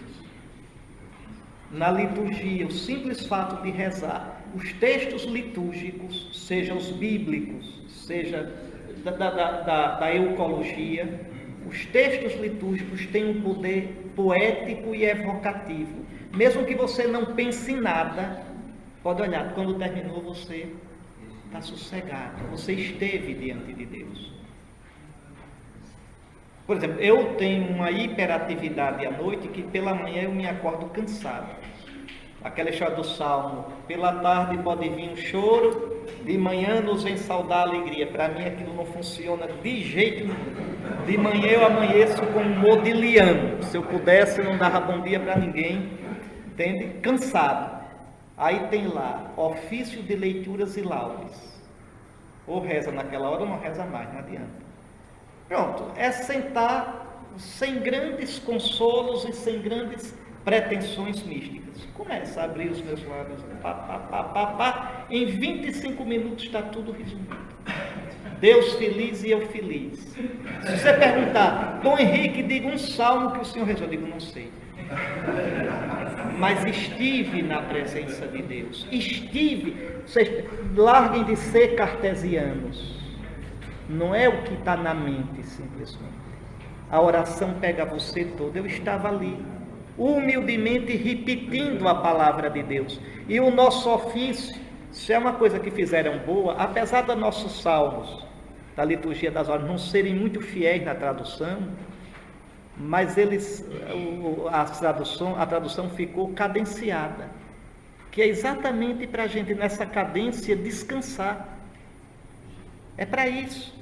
Na 1.71 1.91
liturgia, 1.91 2.65
o 2.65 2.71
simples 2.71 3.27
fato 3.27 3.61
de 3.61 3.69
rezar, 3.69 4.41
os 4.55 4.73
textos 4.73 5.23
litúrgicos, 5.25 6.47
sejam 6.47 6.77
os 6.77 6.89
bíblicos, 6.89 7.85
seja 7.89 8.64
da, 9.11 9.29
da, 9.29 9.51
da, 9.61 9.87
da 9.99 10.15
eucologia, 10.15 11.21
os 11.69 11.85
textos 11.85 12.33
litúrgicos 12.39 13.05
têm 13.07 13.29
um 13.29 13.41
poder 13.41 14.11
poético 14.15 14.95
e 14.95 15.05
evocativo. 15.05 16.05
Mesmo 16.33 16.65
que 16.65 16.75
você 16.75 17.07
não 17.07 17.25
pense 17.25 17.71
em 17.71 17.79
nada, 17.79 18.43
pode 19.03 19.21
olhar, 19.21 19.53
quando 19.53 19.75
terminou 19.75 20.21
você 20.21 20.67
está 21.45 21.61
sossegado, 21.61 22.43
você 22.49 22.73
esteve 22.73 23.33
diante 23.35 23.73
de 23.73 23.85
Deus. 23.85 24.33
Por 26.65 26.77
exemplo, 26.77 26.99
eu 26.99 27.35
tenho 27.35 27.69
uma 27.69 27.91
hiperatividade 27.91 29.05
à 29.05 29.11
noite 29.11 29.47
que 29.49 29.61
pela 29.61 29.93
manhã 29.93 30.23
eu 30.23 30.31
me 30.31 30.47
acordo 30.47 30.87
cansado. 30.87 31.55
Aquela 32.45 32.69
história 32.69 32.95
do 32.95 33.03
salmo, 33.03 33.65
pela 33.87 34.13
tarde 34.21 34.55
pode 34.59 34.87
vir 34.87 35.09
um 35.09 35.17
choro, 35.17 36.05
de 36.23 36.37
manhã 36.37 36.79
nos 36.79 37.01
vem 37.01 37.17
saudar 37.17 37.57
a 37.57 37.61
alegria. 37.63 38.05
Para 38.05 38.27
mim 38.27 38.45
aquilo 38.45 38.71
não 38.75 38.85
funciona 38.85 39.47
de 39.47 39.81
jeito 39.81 40.27
nenhum. 40.27 41.05
De 41.07 41.17
manhã 41.17 41.47
eu 41.47 41.65
amanheço 41.65 42.21
como 42.27 42.45
um 42.45 42.59
modiliano. 42.59 43.63
Se 43.63 43.75
eu 43.75 43.81
pudesse, 43.81 44.37
eu 44.37 44.45
não 44.45 44.59
dava 44.59 44.79
bom 44.79 45.01
dia 45.01 45.19
para 45.19 45.37
ninguém. 45.37 45.89
Entende? 46.45 46.99
Cansado. 46.99 47.83
Aí 48.37 48.67
tem 48.67 48.89
lá, 48.89 49.31
ofício 49.35 50.03
de 50.03 50.15
leituras 50.15 50.77
e 50.77 50.81
laudes. 50.81 51.35
Ou 52.45 52.59
reza 52.61 52.91
naquela 52.91 53.27
hora 53.27 53.41
ou 53.41 53.49
não 53.49 53.57
reza 53.57 53.83
mais, 53.85 54.13
não 54.13 54.19
adianta. 54.19 54.65
Pronto, 55.47 55.91
é 55.95 56.11
sentar 56.11 57.23
sem 57.39 57.79
grandes 57.79 58.37
consolos 58.37 59.25
e 59.25 59.33
sem 59.33 59.63
grandes 59.63 60.13
pretensões 60.45 61.23
místicas. 61.23 61.87
Começa 61.95 62.39
a 62.39 62.45
abrir 62.45 62.69
os 62.69 62.79
meus 62.81 63.03
lábios, 63.05 63.41
pá, 63.61 63.73
pá, 63.73 63.97
pá, 63.97 64.23
pá, 64.23 64.45
pá. 64.45 65.05
em 65.09 65.25
25 65.25 66.05
minutos 66.05 66.45
está 66.45 66.61
tudo 66.61 66.91
resumido. 66.91 67.35
Deus 68.39 68.73
feliz 68.73 69.23
e 69.23 69.31
eu 69.31 69.47
feliz. 69.47 69.99
Se 69.99 70.77
você 70.77 70.93
perguntar, 70.93 71.79
Dom 71.81 71.97
Henrique, 71.97 72.43
diga 72.43 72.67
um 72.67 72.77
salmo 72.77 73.31
que 73.31 73.39
o 73.39 73.45
Senhor 73.45 73.65
rezou, 73.65 73.87
eu 73.87 73.89
digo, 73.89 74.07
não 74.07 74.19
sei. 74.19 74.51
Mas 76.37 76.63
estive 76.65 77.41
na 77.41 77.61
presença 77.61 78.27
de 78.27 78.41
Deus. 78.43 78.85
Estive. 78.91 79.75
Vocês 80.05 80.45
larguem 80.75 81.23
de 81.23 81.35
ser 81.35 81.75
cartesianos. 81.75 83.01
Não 83.89 84.13
é 84.13 84.27
o 84.27 84.43
que 84.43 84.53
está 84.53 84.75
na 84.75 84.93
mente, 84.93 85.43
simplesmente. 85.43 86.13
A 86.91 87.01
oração 87.01 87.55
pega 87.59 87.85
você 87.85 88.25
todo. 88.25 88.55
Eu 88.55 88.65
estava 88.65 89.07
ali 89.07 89.37
humildemente 89.97 90.95
repetindo 90.95 91.87
a 91.87 91.95
palavra 91.95 92.49
de 92.49 92.63
Deus. 92.63 92.99
E 93.27 93.39
o 93.39 93.49
nosso 93.49 93.89
ofício, 93.89 94.55
se 94.91 95.13
é 95.13 95.17
uma 95.17 95.33
coisa 95.33 95.59
que 95.59 95.71
fizeram 95.71 96.19
boa, 96.19 96.53
apesar 96.53 97.01
dos 97.01 97.17
nossos 97.17 97.61
salmos, 97.61 98.25
da 98.75 98.83
liturgia 98.83 99.31
das 99.31 99.47
horas, 99.47 99.65
não 99.65 99.77
serem 99.77 100.13
muito 100.13 100.41
fiéis 100.41 100.83
na 100.83 100.93
tradução, 100.93 101.59
mas 102.77 103.17
eles, 103.17 103.65
a 104.51 104.65
tradução, 104.65 105.39
a 105.39 105.45
tradução 105.45 105.89
ficou 105.89 106.33
cadenciada, 106.33 107.29
que 108.11 108.21
é 108.21 108.27
exatamente 108.27 109.07
para 109.07 109.23
a 109.23 109.27
gente 109.27 109.53
nessa 109.53 109.85
cadência 109.85 110.55
descansar. 110.55 111.57
É 112.97 113.05
para 113.05 113.27
isso. 113.27 113.73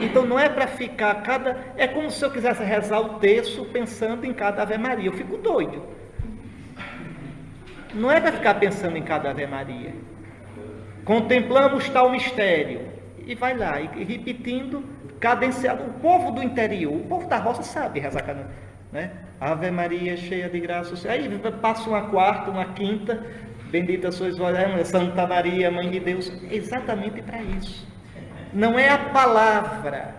Então 0.00 0.24
não 0.24 0.38
é 0.38 0.48
para 0.48 0.66
ficar 0.66 1.14
cada. 1.22 1.58
É 1.76 1.86
como 1.86 2.10
se 2.10 2.24
eu 2.24 2.30
quisesse 2.30 2.64
rezar 2.64 3.00
o 3.00 3.18
texto 3.18 3.64
pensando 3.66 4.24
em 4.24 4.32
cada 4.32 4.62
Ave 4.62 4.78
Maria. 4.78 5.06
Eu 5.06 5.12
fico 5.12 5.36
doido. 5.36 5.82
Não 7.94 8.10
é 8.10 8.20
para 8.20 8.32
ficar 8.32 8.54
pensando 8.54 8.96
em 8.96 9.02
cada 9.02 9.30
Ave 9.30 9.46
Maria. 9.46 9.92
Contemplamos 11.04 11.88
tal 11.90 12.10
mistério. 12.10 12.88
E 13.26 13.34
vai 13.34 13.56
lá, 13.56 13.80
e, 13.80 14.02
repetindo, 14.02 14.82
cadenciado. 15.20 15.84
O 15.84 15.92
povo 16.00 16.32
do 16.32 16.42
interior, 16.42 16.94
o 16.94 17.04
povo 17.04 17.28
da 17.28 17.36
roça 17.36 17.62
sabe 17.62 18.00
rezar 18.00 18.22
cada. 18.22 18.48
Né? 18.90 19.10
Ave 19.38 19.70
Maria 19.70 20.16
cheia 20.16 20.48
de 20.48 20.58
graça. 20.60 21.10
Aí 21.10 21.28
passa 21.60 21.88
uma 21.88 22.08
quarta, 22.08 22.50
uma 22.50 22.64
quinta. 22.72 23.24
Bendita 23.70 24.10
sois 24.10 24.36
vós, 24.36 24.56
Santa 24.88 25.26
Maria, 25.26 25.70
Mãe 25.70 25.90
de 25.90 26.00
Deus. 26.00 26.32
Exatamente 26.50 27.22
para 27.22 27.40
isso. 27.42 27.89
Não 28.52 28.78
é 28.78 28.88
a 28.88 28.98
palavra. 28.98 30.14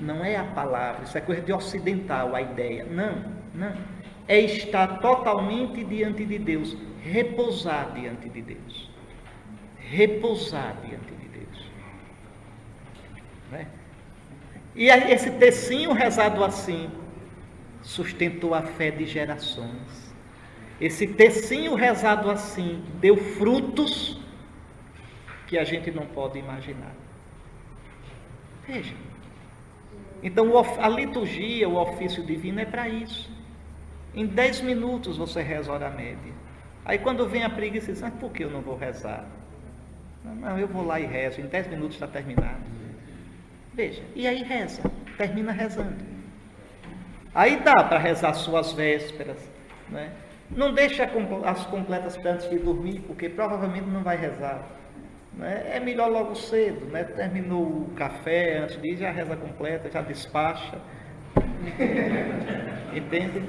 Não 0.00 0.24
é 0.24 0.36
a 0.36 0.44
palavra. 0.44 1.04
Isso 1.04 1.16
é 1.18 1.20
coisa 1.20 1.42
de 1.42 1.52
ocidental, 1.52 2.34
a 2.34 2.42
ideia. 2.42 2.84
Não, 2.84 3.24
não. 3.54 3.74
É 4.26 4.38
estar 4.40 4.98
totalmente 5.00 5.84
diante 5.84 6.24
de 6.24 6.38
Deus. 6.38 6.76
Repousar 7.02 7.92
diante 7.94 8.28
de 8.28 8.42
Deus. 8.42 8.90
Repousar 9.76 10.76
diante 10.84 11.12
de 11.12 11.28
Deus. 11.28 11.70
Né? 13.50 13.66
E 14.74 14.88
esse 14.88 15.30
tecinho 15.32 15.92
rezado 15.92 16.44
assim 16.44 16.90
sustentou 17.82 18.54
a 18.54 18.62
fé 18.62 18.90
de 18.90 19.04
gerações. 19.06 20.14
Esse 20.80 21.06
tecinho 21.06 21.74
rezado 21.74 22.30
assim 22.30 22.82
deu 23.00 23.16
frutos 23.16 24.18
que 25.46 25.58
a 25.58 25.64
gente 25.64 25.90
não 25.90 26.06
pode 26.06 26.38
imaginar. 26.38 26.94
Veja. 28.66 28.94
Então 30.22 30.52
a 30.78 30.88
liturgia, 30.88 31.68
o 31.68 31.76
ofício 31.76 32.24
divino 32.24 32.60
é 32.60 32.64
para 32.64 32.88
isso. 32.88 33.30
Em 34.14 34.26
10 34.26 34.60
minutos 34.62 35.16
você 35.16 35.42
reza 35.42 35.70
a 35.70 35.74
hora 35.74 35.90
média. 35.90 36.32
Aí 36.84 36.98
quando 36.98 37.28
vem 37.28 37.44
a 37.44 37.50
preguiça, 37.50 37.86
você 37.86 37.92
diz, 37.92 38.02
mas 38.02 38.14
por 38.14 38.30
que 38.30 38.44
eu 38.44 38.50
não 38.50 38.60
vou 38.60 38.76
rezar? 38.76 39.24
Não, 40.24 40.34
não, 40.34 40.58
eu 40.58 40.68
vou 40.68 40.84
lá 40.84 41.00
e 41.00 41.06
rezo, 41.06 41.40
em 41.40 41.46
10 41.46 41.68
minutos 41.68 41.94
está 41.94 42.06
terminado. 42.06 42.60
Veja, 43.72 44.02
e 44.14 44.26
aí 44.26 44.42
reza, 44.42 44.82
termina 45.16 45.52
rezando. 45.52 46.04
Aí 47.34 47.60
dá 47.60 47.84
para 47.84 47.98
rezar 47.98 48.34
suas 48.34 48.72
vésperas, 48.72 49.38
né? 49.88 50.10
Não 50.50 50.74
deixa 50.74 51.08
as 51.44 51.64
completas 51.66 52.18
antes 52.26 52.50
de 52.50 52.58
dormir, 52.58 53.00
porque 53.06 53.28
provavelmente 53.28 53.86
não 53.86 54.02
vai 54.02 54.16
rezar. 54.16 54.66
Né? 55.34 55.70
É 55.72 55.80
melhor 55.80 56.10
logo 56.10 56.34
cedo, 56.34 56.86
né? 56.86 57.04
Terminou 57.04 57.62
o 57.62 57.92
café, 57.96 58.58
antes 58.58 58.80
de 58.80 58.88
ir, 58.92 58.96
já 58.96 59.10
reza 59.10 59.36
completa, 59.36 59.90
já 59.90 60.02
despacha. 60.02 60.78
Entende? 62.94 63.42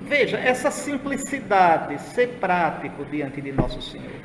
Veja, 0.00 0.38
essa 0.38 0.70
simplicidade, 0.70 2.00
ser 2.00 2.38
prático 2.40 3.04
diante 3.04 3.40
de 3.40 3.52
Nosso 3.52 3.80
Senhor. 3.80 4.20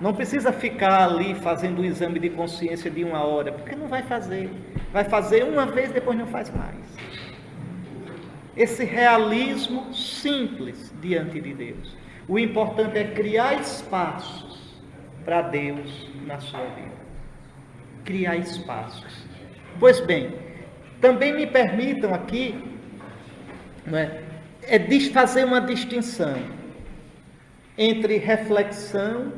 Não 0.00 0.14
precisa 0.14 0.52
ficar 0.52 1.02
ali 1.02 1.34
fazendo 1.34 1.82
o 1.82 1.84
exame 1.84 2.20
de 2.20 2.30
consciência 2.30 2.90
de 2.90 3.02
uma 3.04 3.24
hora, 3.24 3.52
porque 3.52 3.74
não 3.74 3.88
vai 3.88 4.02
fazer. 4.02 4.48
Vai 4.92 5.04
fazer 5.04 5.42
uma 5.42 5.66
vez, 5.66 5.90
depois 5.90 6.16
não 6.16 6.26
faz 6.26 6.50
mais. 6.50 6.76
Esse 8.56 8.84
realismo 8.84 9.92
simples 9.92 10.92
diante 11.00 11.40
de 11.40 11.52
Deus. 11.52 11.96
O 12.28 12.38
importante 12.38 12.96
é 12.98 13.04
criar 13.04 13.54
espaços 13.60 14.47
para 15.28 15.42
Deus 15.42 16.08
na 16.24 16.40
sua 16.40 16.64
vida. 16.70 16.96
Criar 18.02 18.36
espaços. 18.38 19.26
Pois 19.78 20.00
bem, 20.00 20.34
também 21.02 21.34
me 21.34 21.46
permitam 21.46 22.14
aqui 22.14 22.54
é, 23.92 24.22
é 24.62 25.00
fazer 25.12 25.44
uma 25.44 25.60
distinção 25.60 26.34
entre 27.76 28.16
reflexão 28.16 29.34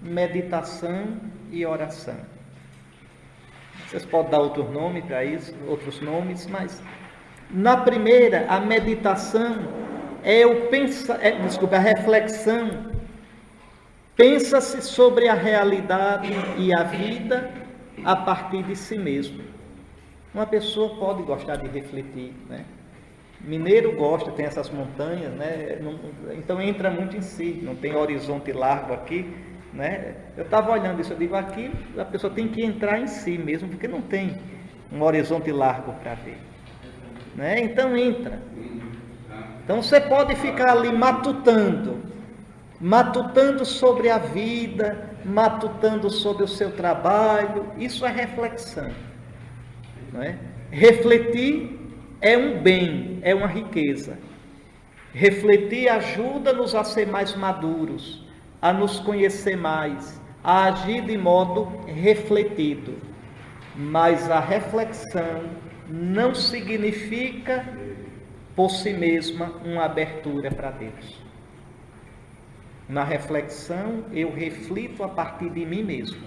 meditação 0.00 1.20
e 1.52 1.66
oração. 1.66 2.16
Vocês 3.88 4.06
podem 4.06 4.30
dar 4.30 4.40
outro 4.40 4.64
nome 4.72 5.02
para 5.02 5.22
isso, 5.22 5.54
outros 5.68 6.00
nomes, 6.00 6.46
mas 6.46 6.82
na 7.50 7.76
primeira, 7.76 8.46
a 8.48 8.58
meditação 8.58 9.68
é 10.24 10.46
o 10.46 10.68
pensa, 10.68 11.18
é, 11.20 11.32
desculpa, 11.32 11.76
a 11.76 11.80
reflexão. 11.80 12.95
Pensa-se 14.16 14.80
sobre 14.80 15.28
a 15.28 15.34
realidade 15.34 16.32
e 16.56 16.74
a 16.74 16.82
vida 16.82 17.50
a 18.02 18.16
partir 18.16 18.62
de 18.62 18.74
si 18.74 18.98
mesmo. 18.98 19.44
Uma 20.32 20.46
pessoa 20.46 20.96
pode 20.96 21.22
gostar 21.22 21.56
de 21.56 21.68
refletir, 21.68 22.32
né? 22.48 22.64
Mineiro 23.40 23.94
gosta, 23.94 24.30
tem 24.32 24.46
essas 24.46 24.70
montanhas, 24.70 25.30
né? 25.34 25.78
então 26.36 26.60
entra 26.60 26.90
muito 26.90 27.16
em 27.16 27.20
si, 27.20 27.60
não 27.62 27.76
tem 27.76 27.94
horizonte 27.94 28.50
largo 28.50 28.94
aqui, 28.94 29.30
né? 29.74 30.14
Eu 30.36 30.44
estava 30.44 30.72
olhando 30.72 31.00
isso, 31.00 31.12
eu 31.12 31.18
digo 31.18 31.36
aqui, 31.36 31.70
a 31.98 32.04
pessoa 32.04 32.32
tem 32.32 32.48
que 32.48 32.64
entrar 32.64 32.98
em 32.98 33.06
si 33.06 33.36
mesmo, 33.36 33.68
porque 33.68 33.86
não 33.86 34.00
tem 34.00 34.36
um 34.90 35.02
horizonte 35.02 35.52
largo 35.52 35.92
para 36.02 36.14
ver. 36.14 36.38
Né? 37.34 37.60
Então 37.60 37.94
entra. 37.94 38.40
Então 39.62 39.82
você 39.82 40.00
pode 40.00 40.34
ficar 40.36 40.70
ali 40.70 40.90
matutando, 40.90 42.00
matutando 42.80 43.64
sobre 43.64 44.10
a 44.10 44.18
vida, 44.18 45.10
matutando 45.24 46.10
sobre 46.10 46.44
o 46.44 46.48
seu 46.48 46.70
trabalho, 46.72 47.66
isso 47.78 48.04
é 48.04 48.10
reflexão. 48.10 48.90
Não 50.12 50.22
é? 50.22 50.38
Refletir 50.70 51.78
é 52.20 52.36
um 52.36 52.60
bem, 52.62 53.18
é 53.22 53.34
uma 53.34 53.46
riqueza. 53.46 54.18
Refletir 55.12 55.88
ajuda-nos 55.88 56.74
a 56.74 56.84
ser 56.84 57.06
mais 57.06 57.34
maduros 57.34 58.26
a 58.60 58.72
nos 58.72 58.98
conhecer 58.98 59.56
mais, 59.56 60.20
a 60.42 60.64
agir 60.64 61.02
de 61.02 61.16
modo 61.16 61.80
refletido. 61.86 62.94
Mas 63.74 64.30
a 64.30 64.40
reflexão 64.40 65.44
não 65.88 66.34
significa 66.34 67.64
por 68.54 68.70
si 68.70 68.92
mesma 68.92 69.52
uma 69.64 69.84
abertura 69.84 70.50
para 70.50 70.70
Deus. 70.70 71.25
Na 72.88 73.02
reflexão, 73.02 74.04
eu 74.12 74.32
reflito 74.32 75.02
a 75.02 75.08
partir 75.08 75.50
de 75.50 75.66
mim 75.66 75.82
mesmo, 75.82 76.22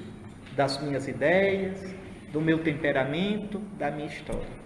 das 0.55 0.81
minhas 0.81 1.07
ideias, 1.07 1.95
do 2.33 2.41
meu 2.41 2.59
temperamento, 2.59 3.59
da 3.77 3.89
minha 3.89 4.07
história. 4.07 4.59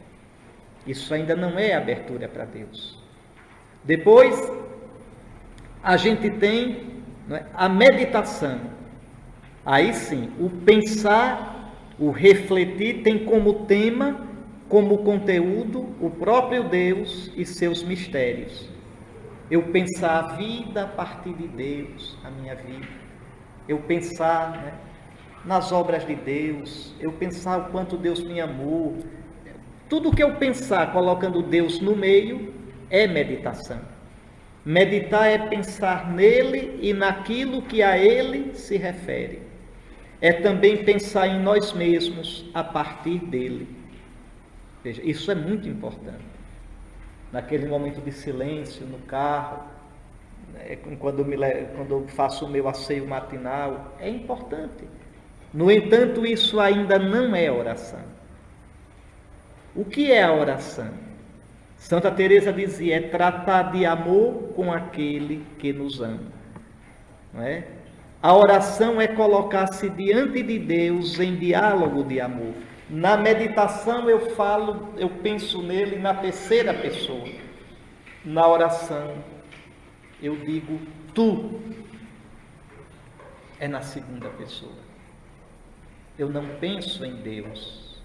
Isso 0.88 1.14
ainda 1.14 1.36
não 1.36 1.58
é 1.58 1.74
abertura 1.74 2.28
para 2.28 2.46
Deus. 2.46 2.98
Depois, 3.84 4.36
a 5.84 5.96
gente 5.96 6.30
tem 6.32 6.94
é? 7.30 7.46
a 7.54 7.70
meditação. 7.70 8.60
Aí 9.66 9.94
sim, 9.94 10.32
o 10.40 10.50
pensar, 10.50 11.74
o 11.98 12.12
refletir 12.12 13.02
tem 13.04 13.24
como 13.24 13.66
tema, 13.66 14.28
como 14.68 15.00
conteúdo, 15.00 15.96
o 16.02 16.10
próprio 16.10 16.64
Deus 16.64 17.32
e 17.36 17.46
seus 17.46 17.84
mistérios. 17.84 18.73
Eu 19.54 19.62
pensar 19.62 20.18
a 20.18 20.28
vida 20.36 20.86
a 20.86 20.88
partir 20.88 21.32
de 21.34 21.48
Deus, 21.48 22.18
a 22.24 22.32
minha 22.32 22.56
vida. 22.56 22.88
Eu 23.68 23.78
pensar 23.78 24.50
né, 24.50 24.74
nas 25.46 25.72
obras 25.72 26.08
de 26.08 26.16
Deus, 26.16 26.92
eu 27.00 27.12
pensar 27.12 27.60
o 27.60 27.72
quanto 27.72 27.96
Deus 27.96 28.24
me 28.24 28.42
amou. 28.42 28.98
Tudo 29.88 30.12
que 30.12 30.24
eu 30.24 30.38
pensar 30.38 30.92
colocando 30.92 31.44
Deus 31.44 31.80
no 31.80 31.96
meio 31.96 32.52
é 32.90 33.06
meditação. 33.06 33.80
Meditar 34.66 35.28
é 35.28 35.38
pensar 35.38 36.12
nele 36.12 36.80
e 36.82 36.92
naquilo 36.92 37.62
que 37.62 37.84
a 37.84 37.96
ele 37.96 38.56
se 38.56 38.76
refere. 38.76 39.44
É 40.20 40.34
também 40.34 40.84
pensar 40.84 41.28
em 41.28 41.40
nós 41.40 41.74
mesmos 41.74 42.50
a 42.56 42.64
partir 42.64 43.20
dele. 43.20 43.68
Veja, 44.84 45.04
isso 45.06 45.30
é 45.30 45.36
muito 45.36 45.70
importante. 45.70 46.33
Naquele 47.34 47.66
momento 47.68 48.00
de 48.00 48.12
silêncio 48.12 48.86
no 48.86 49.00
carro, 49.00 49.64
né, 50.54 50.78
quando, 51.00 51.26
me, 51.26 51.36
quando 51.76 51.92
eu 51.92 52.08
faço 52.08 52.46
o 52.46 52.50
meu 52.50 52.70
asseio 52.70 53.08
matinal, 53.08 53.96
é 54.00 54.08
importante. 54.08 54.88
No 55.52 55.72
entanto, 55.72 56.26
isso 56.26 56.60
ainda 56.60 57.00
não 57.00 57.36
é 57.36 57.52
oração. 57.52 58.04
O 59.76 59.84
que 59.84 60.12
é 60.12 60.22
a 60.22 60.32
oração? 60.32 60.92
Santa 61.76 62.12
Teresa 62.12 62.54
dizia: 62.54 62.98
é 62.98 63.02
tratar 63.02 63.72
de 63.72 63.84
amor 63.84 64.54
com 64.56 64.72
aquele 64.72 65.44
que 65.58 65.74
nos 65.74 66.00
ama. 66.02 66.32
Não 67.34 67.42
é? 67.42 67.66
A 68.22 68.34
oração 68.34 69.02
é 69.02 69.08
colocar-se 69.08 69.90
diante 69.90 70.42
de 70.44 70.60
Deus 70.60 71.20
em 71.20 71.36
diálogo 71.36 72.04
de 72.04 72.22
amor. 72.22 72.54
Na 72.94 73.18
meditação 73.18 74.08
eu 74.08 74.36
falo, 74.36 74.94
eu 74.98 75.10
penso 75.10 75.64
nele 75.64 75.98
na 75.98 76.14
terceira 76.14 76.76
pessoa. 76.76 77.28
Na 78.24 78.48
oração 78.48 79.16
eu 80.22 80.36
digo 80.36 80.80
tu. 81.12 81.60
É 83.60 83.68
na 83.68 83.82
segunda 83.82 84.30
pessoa. 84.30 84.78
Eu 86.20 86.30
não 86.30 86.46
penso 86.60 87.04
em 87.04 87.16
Deus 87.16 88.00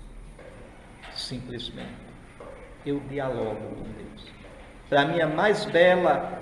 simplesmente 1.15 2.09
eu 2.87 2.99
dialogo 3.11 3.77
com 3.77 3.93
Deus. 3.93 4.27
Para 4.89 5.05
mim, 5.05 5.21
a 5.21 5.27
mais 5.27 5.67
bela 5.67 6.41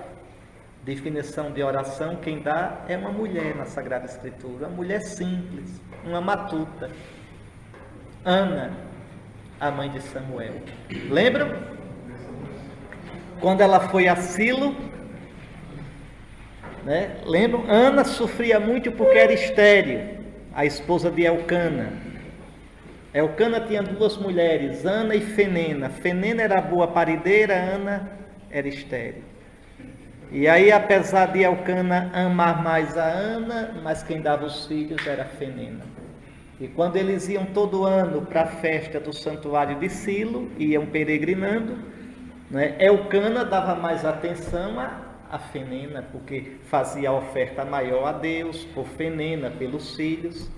definição 0.84 1.50
de 1.50 1.64
oração, 1.64 2.14
quem 2.14 2.40
dá 2.40 2.84
é 2.86 2.96
uma 2.96 3.10
mulher 3.10 3.56
na 3.56 3.64
Sagrada 3.64 4.04
Escritura, 4.04 4.68
uma 4.68 4.76
mulher 4.76 5.00
simples, 5.00 5.80
uma 6.04 6.20
matuta. 6.20 6.88
Ana, 8.26 8.72
a 9.60 9.70
mãe 9.70 9.88
de 9.88 10.00
Samuel. 10.02 10.54
Lembram? 11.08 11.56
Quando 13.40 13.60
ela 13.60 13.78
foi 13.78 14.08
a 14.08 14.16
Silo, 14.16 14.74
né? 16.84 17.18
Lembram? 17.24 17.64
Ana 17.68 18.02
sofria 18.02 18.58
muito 18.58 18.90
porque 18.90 19.16
era 19.16 19.32
estéril, 19.32 20.00
a 20.52 20.64
esposa 20.64 21.08
de 21.08 21.24
Elcana. 21.24 21.92
Elcana 23.14 23.60
tinha 23.60 23.82
duas 23.82 24.16
mulheres, 24.16 24.84
Ana 24.84 25.14
e 25.14 25.20
Fenena. 25.20 25.88
Fenena 25.88 26.42
era 26.42 26.60
boa 26.60 26.88
parideira, 26.88 27.54
Ana 27.54 28.10
era 28.50 28.66
estéril. 28.66 29.22
E 30.32 30.48
aí, 30.48 30.72
apesar 30.72 31.26
de 31.26 31.44
Elcana 31.44 32.10
amar 32.12 32.60
mais 32.60 32.98
a 32.98 33.04
Ana, 33.04 33.72
mas 33.84 34.02
quem 34.02 34.20
dava 34.20 34.44
os 34.44 34.66
filhos 34.66 35.06
era 35.06 35.24
Fenena. 35.24 35.84
E 36.60 36.68
quando 36.68 36.96
eles 36.96 37.28
iam 37.28 37.46
todo 37.46 37.84
ano 37.84 38.22
para 38.22 38.42
a 38.42 38.46
festa 38.46 38.98
do 38.98 39.12
santuário 39.12 39.78
de 39.78 39.88
Silo, 39.88 40.50
iam 40.58 40.86
peregrinando, 40.86 41.78
né, 42.50 42.76
Elcana 42.78 43.44
dava 43.44 43.74
mais 43.74 44.04
atenção 44.04 44.78
a 45.30 45.38
Fenena, 45.38 46.02
porque 46.12 46.56
fazia 46.64 47.10
a 47.10 47.12
oferta 47.12 47.64
maior 47.64 48.06
a 48.06 48.12
Deus, 48.12 48.64
por 48.66 48.86
Fenena, 48.86 49.50
pelos 49.50 49.96
filhos, 49.96 50.50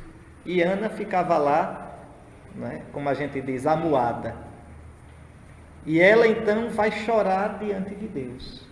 e 0.46 0.62
Ana 0.62 0.88
ficava 0.88 1.36
lá 1.36 1.88
né? 2.58 2.82
como 2.92 3.08
a 3.08 3.14
gente 3.14 3.40
diz, 3.40 3.66
amuada. 3.66 4.34
E 5.86 6.00
ela 6.00 6.26
então 6.26 6.68
vai 6.70 6.90
chorar 6.90 7.58
diante 7.58 7.94
de 7.94 8.08
Deus. 8.08 8.66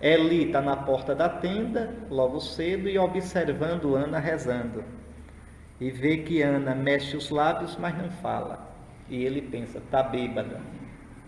Eli 0.00 0.46
está 0.46 0.62
na 0.62 0.76
porta 0.76 1.14
da 1.14 1.28
tenda, 1.28 1.94
logo 2.08 2.40
cedo, 2.40 2.88
e 2.88 2.98
observando 2.98 3.94
Ana 3.94 4.18
rezando. 4.18 4.82
E 5.80 5.90
vê 5.90 6.18
que 6.18 6.42
Ana 6.42 6.74
mexe 6.74 7.16
os 7.16 7.30
lábios, 7.30 7.76
mas 7.80 7.96
não 7.96 8.10
fala. 8.10 8.70
E 9.08 9.24
ele 9.24 9.40
pensa, 9.40 9.78
está 9.78 10.02
bêbada. 10.02 10.60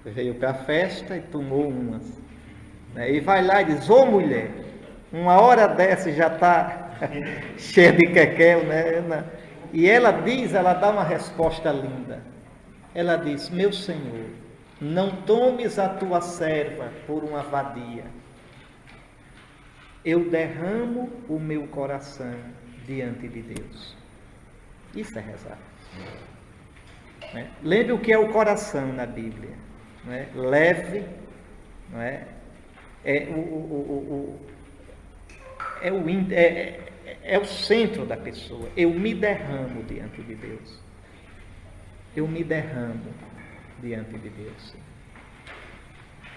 veio 0.04 0.34
para 0.34 0.50
a 0.50 0.54
festa 0.54 1.16
e 1.16 1.22
tomou 1.22 1.68
umas. 1.68 2.20
Né? 2.94 3.12
E 3.12 3.20
vai 3.20 3.42
lá 3.42 3.62
e 3.62 3.64
diz, 3.64 3.88
ô 3.88 4.04
mulher, 4.04 4.50
uma 5.10 5.40
hora 5.40 5.66
dessa 5.66 6.12
já 6.12 6.26
está 6.26 6.90
cheia 7.56 7.92
de 7.92 8.06
quequel, 8.08 8.64
né? 8.64 9.24
E 9.72 9.88
ela 9.88 10.10
diz, 10.10 10.52
ela 10.52 10.74
dá 10.74 10.90
uma 10.90 11.04
resposta 11.04 11.72
linda. 11.72 12.22
Ela 12.94 13.16
diz, 13.16 13.48
meu 13.48 13.72
Senhor, 13.72 14.26
não 14.78 15.22
tomes 15.22 15.78
a 15.78 15.88
tua 15.88 16.20
serva 16.20 16.90
por 17.06 17.24
uma 17.24 17.42
vadia. 17.42 18.04
Eu 20.04 20.28
derramo 20.28 21.10
o 21.26 21.38
meu 21.38 21.66
coração 21.68 22.34
diante 22.84 23.28
de 23.28 23.40
Deus. 23.40 24.01
Isso 24.94 25.18
é 25.18 25.22
rezar. 25.22 25.58
Né? 27.32 27.50
Lembre 27.62 27.92
o 27.92 27.98
que 27.98 28.12
é 28.12 28.18
o 28.18 28.28
coração 28.30 28.92
na 28.92 29.06
Bíblia. 29.06 29.50
Né? 30.04 30.28
Leve, 30.34 31.06
não 31.90 32.00
é? 32.00 32.26
É 33.04 33.26
o, 33.30 33.38
o, 33.38 34.38
o, 34.38 34.40
é, 35.80 35.92
o, 35.92 36.32
é, 36.32 36.44
é, 37.04 37.18
é 37.22 37.38
o 37.38 37.44
centro 37.44 38.04
da 38.06 38.16
pessoa. 38.16 38.68
Eu 38.76 38.90
me 38.90 39.14
derramo 39.14 39.82
diante 39.84 40.22
de 40.22 40.34
Deus. 40.34 40.78
Eu 42.14 42.28
me 42.28 42.44
derramo 42.44 43.12
diante 43.80 44.18
de 44.18 44.28
Deus. 44.28 44.74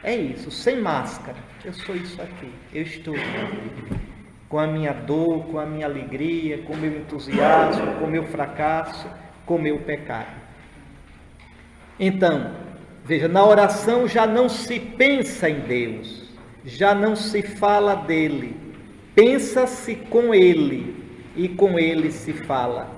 É 0.04 0.16
isso, 0.16 0.50
sem 0.52 0.80
máscara. 0.80 1.38
Eu 1.64 1.74
sou 1.74 1.96
isso 1.96 2.22
aqui. 2.22 2.52
Eu 2.74 2.84
estou 2.84 3.16
aqui. 3.16 4.15
Com 4.48 4.60
a 4.60 4.68
minha 4.68 4.94
dor, 4.94 5.46
com 5.46 5.60
a 5.60 5.66
minha 5.66 5.86
alegria, 5.86 6.60
com 6.60 6.74
o 6.74 6.78
meu 6.78 6.98
entusiasmo, 6.98 7.96
com 7.96 8.06
o 8.06 8.12
meu 8.12 8.24
fracasso, 8.26 9.10
com 9.46 9.56
o 9.56 9.62
meu 9.62 9.80
pecado. 9.80 10.46
Então, 12.00 12.52
veja, 13.04 13.28
na 13.28 13.46
oração 13.46 14.08
já 14.08 14.28
não 14.28 14.50
se 14.50 14.80
pensa 14.80 15.50
em 15.50 15.62
Deus, 15.62 16.30
já 16.64 16.94
não 16.94 17.16
se 17.16 17.42
fala 17.42 17.96
dele, 17.96 18.56
pensa-se 19.14 19.96
com 19.96 20.34
ele 20.34 20.96
e 21.36 21.48
com 21.48 21.80
ele 21.80 22.12
se 22.12 22.34
fala. 22.34 22.90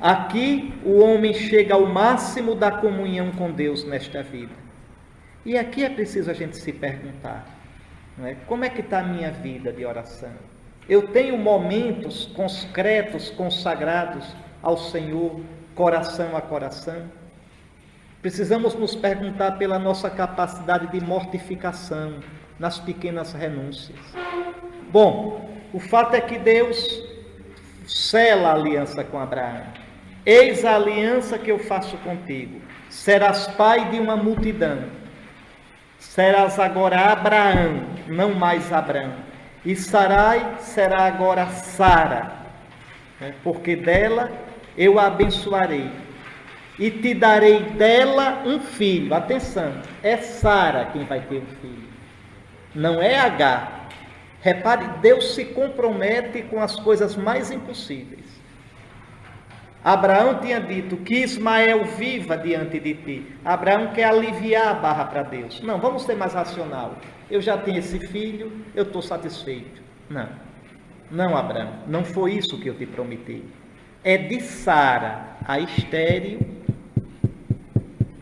Aqui 0.00 0.72
o 0.84 1.00
homem 1.00 1.34
chega 1.34 1.74
ao 1.74 1.86
máximo 1.86 2.54
da 2.54 2.70
comunhão 2.70 3.32
com 3.32 3.50
Deus 3.50 3.84
nesta 3.84 4.22
vida. 4.22 4.52
E 5.44 5.56
aqui 5.56 5.84
é 5.84 5.88
preciso 5.88 6.30
a 6.30 6.34
gente 6.34 6.56
se 6.56 6.72
perguntar, 6.72 7.46
não 8.16 8.26
é? 8.26 8.36
como 8.46 8.64
é 8.64 8.68
que 8.68 8.80
está 8.80 9.00
a 9.00 9.04
minha 9.04 9.30
vida 9.30 9.72
de 9.72 9.84
oração? 9.84 10.32
Eu 10.88 11.08
tenho 11.08 11.36
momentos 11.36 12.26
concretos, 12.34 13.28
consagrados 13.30 14.24
ao 14.62 14.78
Senhor, 14.78 15.40
coração 15.74 16.34
a 16.34 16.40
coração? 16.40 17.02
Precisamos 18.22 18.74
nos 18.74 18.96
perguntar 18.96 19.58
pela 19.58 19.78
nossa 19.78 20.08
capacidade 20.08 20.86
de 20.88 21.00
mortificação 21.04 22.20
nas 22.58 22.78
pequenas 22.78 23.34
renúncias. 23.34 23.98
Bom, 24.90 25.50
o 25.74 25.78
fato 25.78 26.14
é 26.14 26.20
que 26.22 26.38
Deus 26.38 27.04
sela 27.86 28.48
a 28.48 28.54
aliança 28.54 29.04
com 29.04 29.20
Abraão. 29.20 29.64
Eis 30.24 30.64
a 30.64 30.74
aliança 30.74 31.38
que 31.38 31.50
eu 31.50 31.58
faço 31.58 31.98
contigo. 31.98 32.60
Serás 32.88 33.46
pai 33.48 33.90
de 33.90 34.00
uma 34.00 34.16
multidão. 34.16 34.84
Serás 35.98 36.58
agora 36.58 37.12
Abraão, 37.12 37.82
não 38.06 38.34
mais 38.34 38.72
Abraão. 38.72 39.27
E 39.68 39.76
Sarai 39.76 40.56
será 40.60 41.04
agora 41.04 41.46
Sara, 41.48 42.32
né? 43.20 43.34
porque 43.44 43.76
dela 43.76 44.30
eu 44.78 44.98
a 44.98 45.08
abençoarei 45.08 45.90
e 46.78 46.90
te 46.90 47.12
darei 47.12 47.60
dela 47.60 48.44
um 48.46 48.60
filho. 48.60 49.12
Atenção, 49.12 49.74
é 50.02 50.16
Sara 50.16 50.86
quem 50.86 51.04
vai 51.04 51.20
ter 51.20 51.42
um 51.42 51.56
filho, 51.60 51.86
não 52.74 53.02
é 53.02 53.18
H. 53.18 53.88
Repare, 54.40 54.88
Deus 55.02 55.34
se 55.34 55.44
compromete 55.44 56.44
com 56.44 56.62
as 56.62 56.76
coisas 56.76 57.14
mais 57.14 57.50
impossíveis. 57.50 58.24
Abraão 59.84 60.40
tinha 60.40 60.62
dito 60.62 60.96
que 60.96 61.16
Ismael 61.16 61.84
viva 61.84 62.38
diante 62.38 62.80
de 62.80 62.94
ti. 62.94 63.36
Abraão 63.44 63.88
quer 63.88 64.04
aliviar 64.04 64.68
a 64.68 64.74
barra 64.74 65.04
para 65.04 65.22
Deus. 65.24 65.60
Não, 65.60 65.78
vamos 65.78 66.04
ser 66.04 66.16
mais 66.16 66.32
racional. 66.32 66.96
Eu 67.30 67.40
já 67.40 67.58
tenho 67.58 67.78
esse 67.78 67.98
filho, 68.08 68.64
eu 68.74 68.84
estou 68.84 69.02
satisfeito. 69.02 69.82
Não, 70.08 70.28
não, 71.10 71.36
Abraão, 71.36 71.84
não 71.86 72.04
foi 72.04 72.34
isso 72.34 72.58
que 72.60 72.68
eu 72.68 72.76
te 72.76 72.86
prometi. 72.86 73.42
É 74.04 74.16
de 74.16 74.40
Sara, 74.40 75.36
a 75.44 75.58
estéreo, 75.58 76.40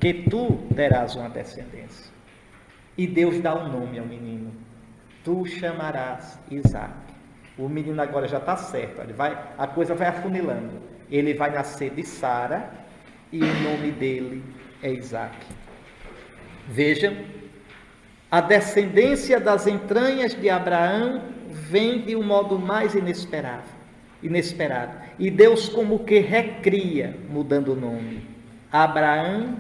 que 0.01 0.15
tu 0.15 0.67
terás 0.75 1.17
uma 1.17 1.29
descendência. 1.29 2.13
E 2.97 3.07
Deus 3.07 3.41
dá 3.41 3.55
um 3.55 3.69
nome 3.69 3.99
ao 3.99 4.07
menino. 4.07 4.53
Tu 5.25 5.45
chamarás 5.47 6.39
Isaac. 6.51 6.95
O 7.59 7.69
menino 7.69 8.01
agora 8.01 8.29
já 8.29 8.39
está 8.39 8.57
certo, 8.57 9.01
ele 9.01 9.13
vai, 9.13 9.37
a 9.59 9.67
coisa 9.67 9.95
vai 9.95 10.09
afunilando. 10.09 10.81
Ele 11.11 11.35
vai 11.35 11.51
nascer 11.51 11.91
de 11.91 12.03
Sara 12.05 12.71
e 13.33 13.43
o 13.43 13.61
nome 13.63 13.91
dele 13.93 14.45
é 14.83 14.93
Isaac. 14.93 15.35
Vejam, 16.69 17.17
a 18.31 18.41
descendência 18.41 19.39
das 19.39 19.67
entranhas 19.67 20.35
de 20.35 20.51
Abraão 20.51 21.23
vem 21.49 22.03
de 22.03 22.17
um 22.17 22.23
modo 22.23 22.59
mais 22.59 22.95
inesperado, 22.95 23.69
inesperado. 24.23 24.97
E 25.19 25.31
Deus 25.31 25.69
como 25.69 26.01
que 26.01 26.19
recria, 26.19 27.17
mudando 27.29 27.73
o 27.73 27.77
nome. 27.77 28.23
Abraão 28.71 29.57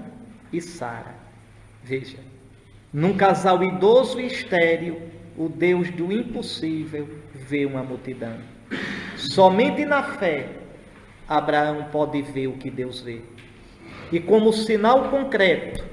e 0.52 0.60
Sara. 0.60 1.14
Veja, 1.82 2.18
num 2.92 3.16
casal 3.16 3.62
idoso 3.62 4.20
e 4.20 4.26
estéril, 4.26 5.00
o 5.36 5.48
Deus 5.48 5.90
do 5.90 6.12
impossível 6.12 7.08
vê 7.34 7.64
uma 7.64 7.82
multidão. 7.82 8.36
Somente 9.16 9.84
na 9.84 10.02
fé, 10.02 10.48
Abraão 11.28 11.86
pode 11.92 12.20
ver 12.22 12.48
o 12.48 12.54
que 12.54 12.70
Deus 12.70 13.00
vê. 13.00 13.20
E 14.10 14.18
como 14.18 14.52
sinal 14.52 15.08
concreto 15.10 15.84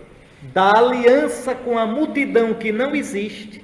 da 0.52 0.78
aliança 0.78 1.56
com 1.56 1.78
a 1.78 1.86
multidão 1.86 2.54
que 2.54 2.72
não 2.72 2.96
existe, 2.96 3.64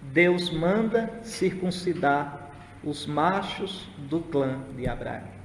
Deus 0.00 0.50
manda 0.50 1.10
circuncidar 1.22 2.50
os 2.82 3.04
machos 3.04 3.86
do 4.08 4.20
clã 4.20 4.60
de 4.76 4.88
Abraão. 4.88 5.36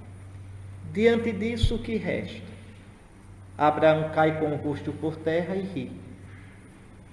Diante 0.93 1.31
disso, 1.31 1.75
o 1.75 1.79
que 1.79 1.95
resta? 1.95 2.51
Abraão 3.57 4.11
cai 4.13 4.39
com 4.39 4.51
o 4.51 4.55
rosto 4.55 4.93
por 4.93 5.15
terra 5.17 5.55
e 5.55 5.61
ri. 5.61 5.91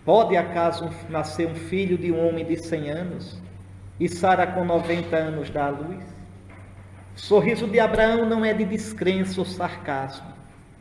Pode 0.04 0.36
acaso 0.36 0.88
nascer 1.08 1.48
um 1.48 1.54
filho 1.54 1.98
de 1.98 2.12
um 2.12 2.26
homem 2.26 2.44
de 2.44 2.56
cem 2.56 2.90
anos 2.90 3.40
e 3.98 4.08
Sara 4.08 4.46
com 4.46 4.64
90 4.64 5.16
anos 5.16 5.50
dá 5.50 5.66
a 5.66 5.70
luz? 5.70 6.02
O 7.16 7.20
sorriso 7.20 7.66
de 7.66 7.80
Abraão 7.80 8.24
não 8.24 8.44
é 8.44 8.54
de 8.54 8.64
descrença 8.64 9.40
ou 9.40 9.44
sarcasmo, 9.44 10.32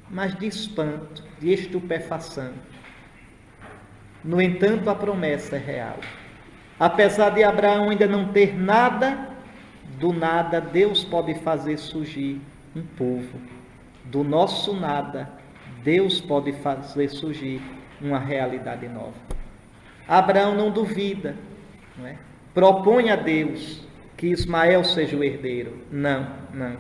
mas 0.10 0.38
de 0.38 0.48
espanto, 0.48 1.24
de 1.40 1.54
estupefação. 1.54 2.52
No 4.24 4.42
entanto, 4.42 4.90
a 4.90 4.96
promessa 4.96 5.56
é 5.56 5.60
real. 5.60 5.98
Apesar 6.80 7.32
de 7.32 7.44
Abraão 7.44 7.90
ainda 7.90 8.08
não 8.08 8.32
ter 8.32 8.58
nada, 8.58 9.30
do 10.00 10.14
nada 10.14 10.62
Deus 10.62 11.04
pode 11.04 11.34
fazer 11.36 11.78
surgir 11.78 12.42
um 12.76 12.84
povo. 12.84 13.40
Do 14.06 14.24
nosso 14.24 14.74
nada, 14.74 15.30
Deus 15.84 16.22
pode 16.22 16.52
fazer 16.54 17.10
surgir 17.10 17.62
uma 18.02 18.20
realidade 18.20 18.88
nova. 18.88 19.16
Abraão 20.08 20.56
não 20.56 20.72
duvida, 20.72 21.36
não 21.98 22.08
é? 22.08 22.16
propõe 22.54 23.10
a 23.10 23.16
Deus 23.16 23.86
que 24.16 24.28
Ismael 24.28 24.84
seja 24.84 25.16
o 25.16 25.24
herdeiro. 25.24 25.80
Não, 25.92 26.28
não. 26.54 26.78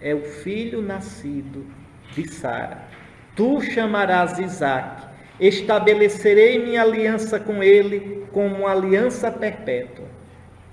É 0.00 0.14
o 0.14 0.22
filho 0.22 0.82
nascido 0.82 1.66
de 2.14 2.28
Sara. 2.28 2.88
Tu 3.34 3.60
chamarás 3.60 4.38
Isaac, 4.38 5.06
estabelecerei 5.40 6.58
minha 6.58 6.82
aliança 6.82 7.38
com 7.38 7.62
ele 7.62 8.26
como 8.32 8.56
uma 8.56 8.72
aliança 8.72 9.30
perpétua. 9.30 10.06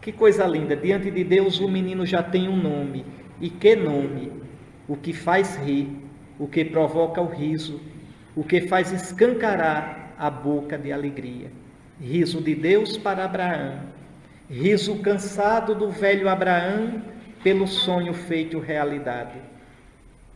Que 0.01 0.11
coisa 0.11 0.45
linda, 0.45 0.75
diante 0.75 1.09
de 1.09 1.23
Deus 1.23 1.59
o 1.59 1.67
menino 1.67 2.05
já 2.05 2.21
tem 2.21 2.47
um 2.47 2.55
nome. 2.55 3.05
E 3.41 3.49
que 3.49 3.75
nome? 3.75 4.31
O 4.87 4.95
que 4.95 5.13
faz 5.13 5.55
rir 5.57 6.05
o 6.37 6.47
que 6.47 6.65
provoca 6.65 7.21
o 7.21 7.27
riso, 7.27 7.81
o 8.35 8.43
que 8.43 8.61
faz 8.61 8.91
escancarar 8.91 10.13
a 10.17 10.29
boca 10.29 10.77
de 10.77 10.91
alegria. 10.91 11.49
Riso 11.99 12.41
de 12.41 12.53
Deus 12.53 12.97
para 12.97 13.23
Abraão, 13.23 13.79
riso 14.49 14.97
cansado 14.97 15.73
do 15.73 15.89
velho 15.89 16.27
Abraão 16.27 17.01
pelo 17.41 17.67
sonho 17.67 18.13
feito 18.13 18.59
realidade. 18.59 19.39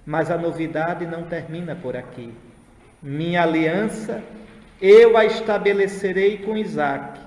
Mas 0.10 0.32
a 0.32 0.38
novidade 0.39 1.06
não 1.06 1.22
termina 1.22 1.76
por 1.76 1.95
aqui. 1.95 2.34
Minha 3.00 3.43
aliança 3.43 4.24
eu 4.82 5.15
a 5.15 5.24
estabelecerei 5.24 6.39
com 6.39 6.58
Isaac, 6.58 7.19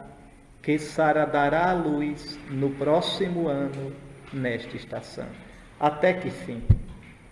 que 0.60 0.76
Sara 0.80 1.24
dará 1.24 1.70
à 1.70 1.72
luz 1.74 2.36
no 2.50 2.70
próximo 2.70 3.46
ano, 3.46 3.92
nesta 4.32 4.76
estação. 4.76 5.28
Até 5.78 6.12
que 6.12 6.28
fim? 6.28 6.60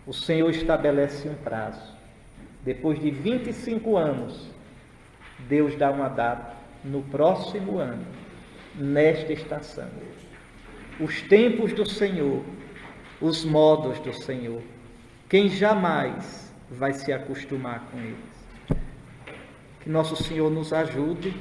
o 0.07 0.13
Senhor 0.13 0.49
estabelece 0.51 1.29
um 1.29 1.35
prazo. 1.35 1.97
Depois 2.63 3.01
de 3.01 3.11
25 3.11 3.97
anos, 3.97 4.49
Deus 5.49 5.75
dá 5.75 5.91
uma 5.91 6.09
data 6.09 6.55
no 6.85 7.03
próximo 7.03 7.79
ano, 7.79 8.07
nesta 8.77 9.33
estação. 9.33 9.89
Os 11.01 11.23
tempos 11.23 11.73
do 11.73 11.85
Senhor, 11.85 12.41
os 13.21 13.45
modos 13.45 13.99
do 13.99 14.13
Senhor. 14.13 14.63
Quem 15.31 15.49
jamais 15.49 16.53
vai 16.69 16.93
se 16.93 17.13
acostumar 17.13 17.87
com 17.93 17.99
eles? 18.01 18.81
Que 19.79 19.89
nosso 19.89 20.21
Senhor 20.25 20.51
nos 20.51 20.73
ajude 20.73 21.33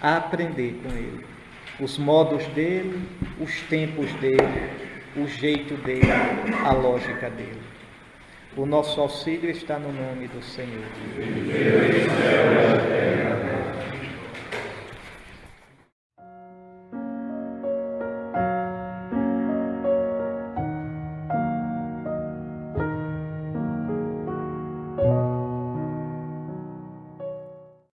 a 0.00 0.16
aprender 0.16 0.80
com 0.80 0.90
Ele. 0.90 1.26
Os 1.80 1.98
modos 1.98 2.46
dele, 2.54 3.04
os 3.40 3.62
tempos 3.62 4.12
dele, 4.20 4.70
o 5.16 5.26
jeito 5.26 5.74
dele, 5.82 6.06
a 6.64 6.72
lógica 6.72 7.28
dele. 7.30 7.60
O 8.56 8.64
nosso 8.64 9.00
auxílio 9.00 9.50
está 9.50 9.76
no 9.76 9.92
nome 9.92 10.28
do 10.28 10.40
Senhor. 10.40 10.84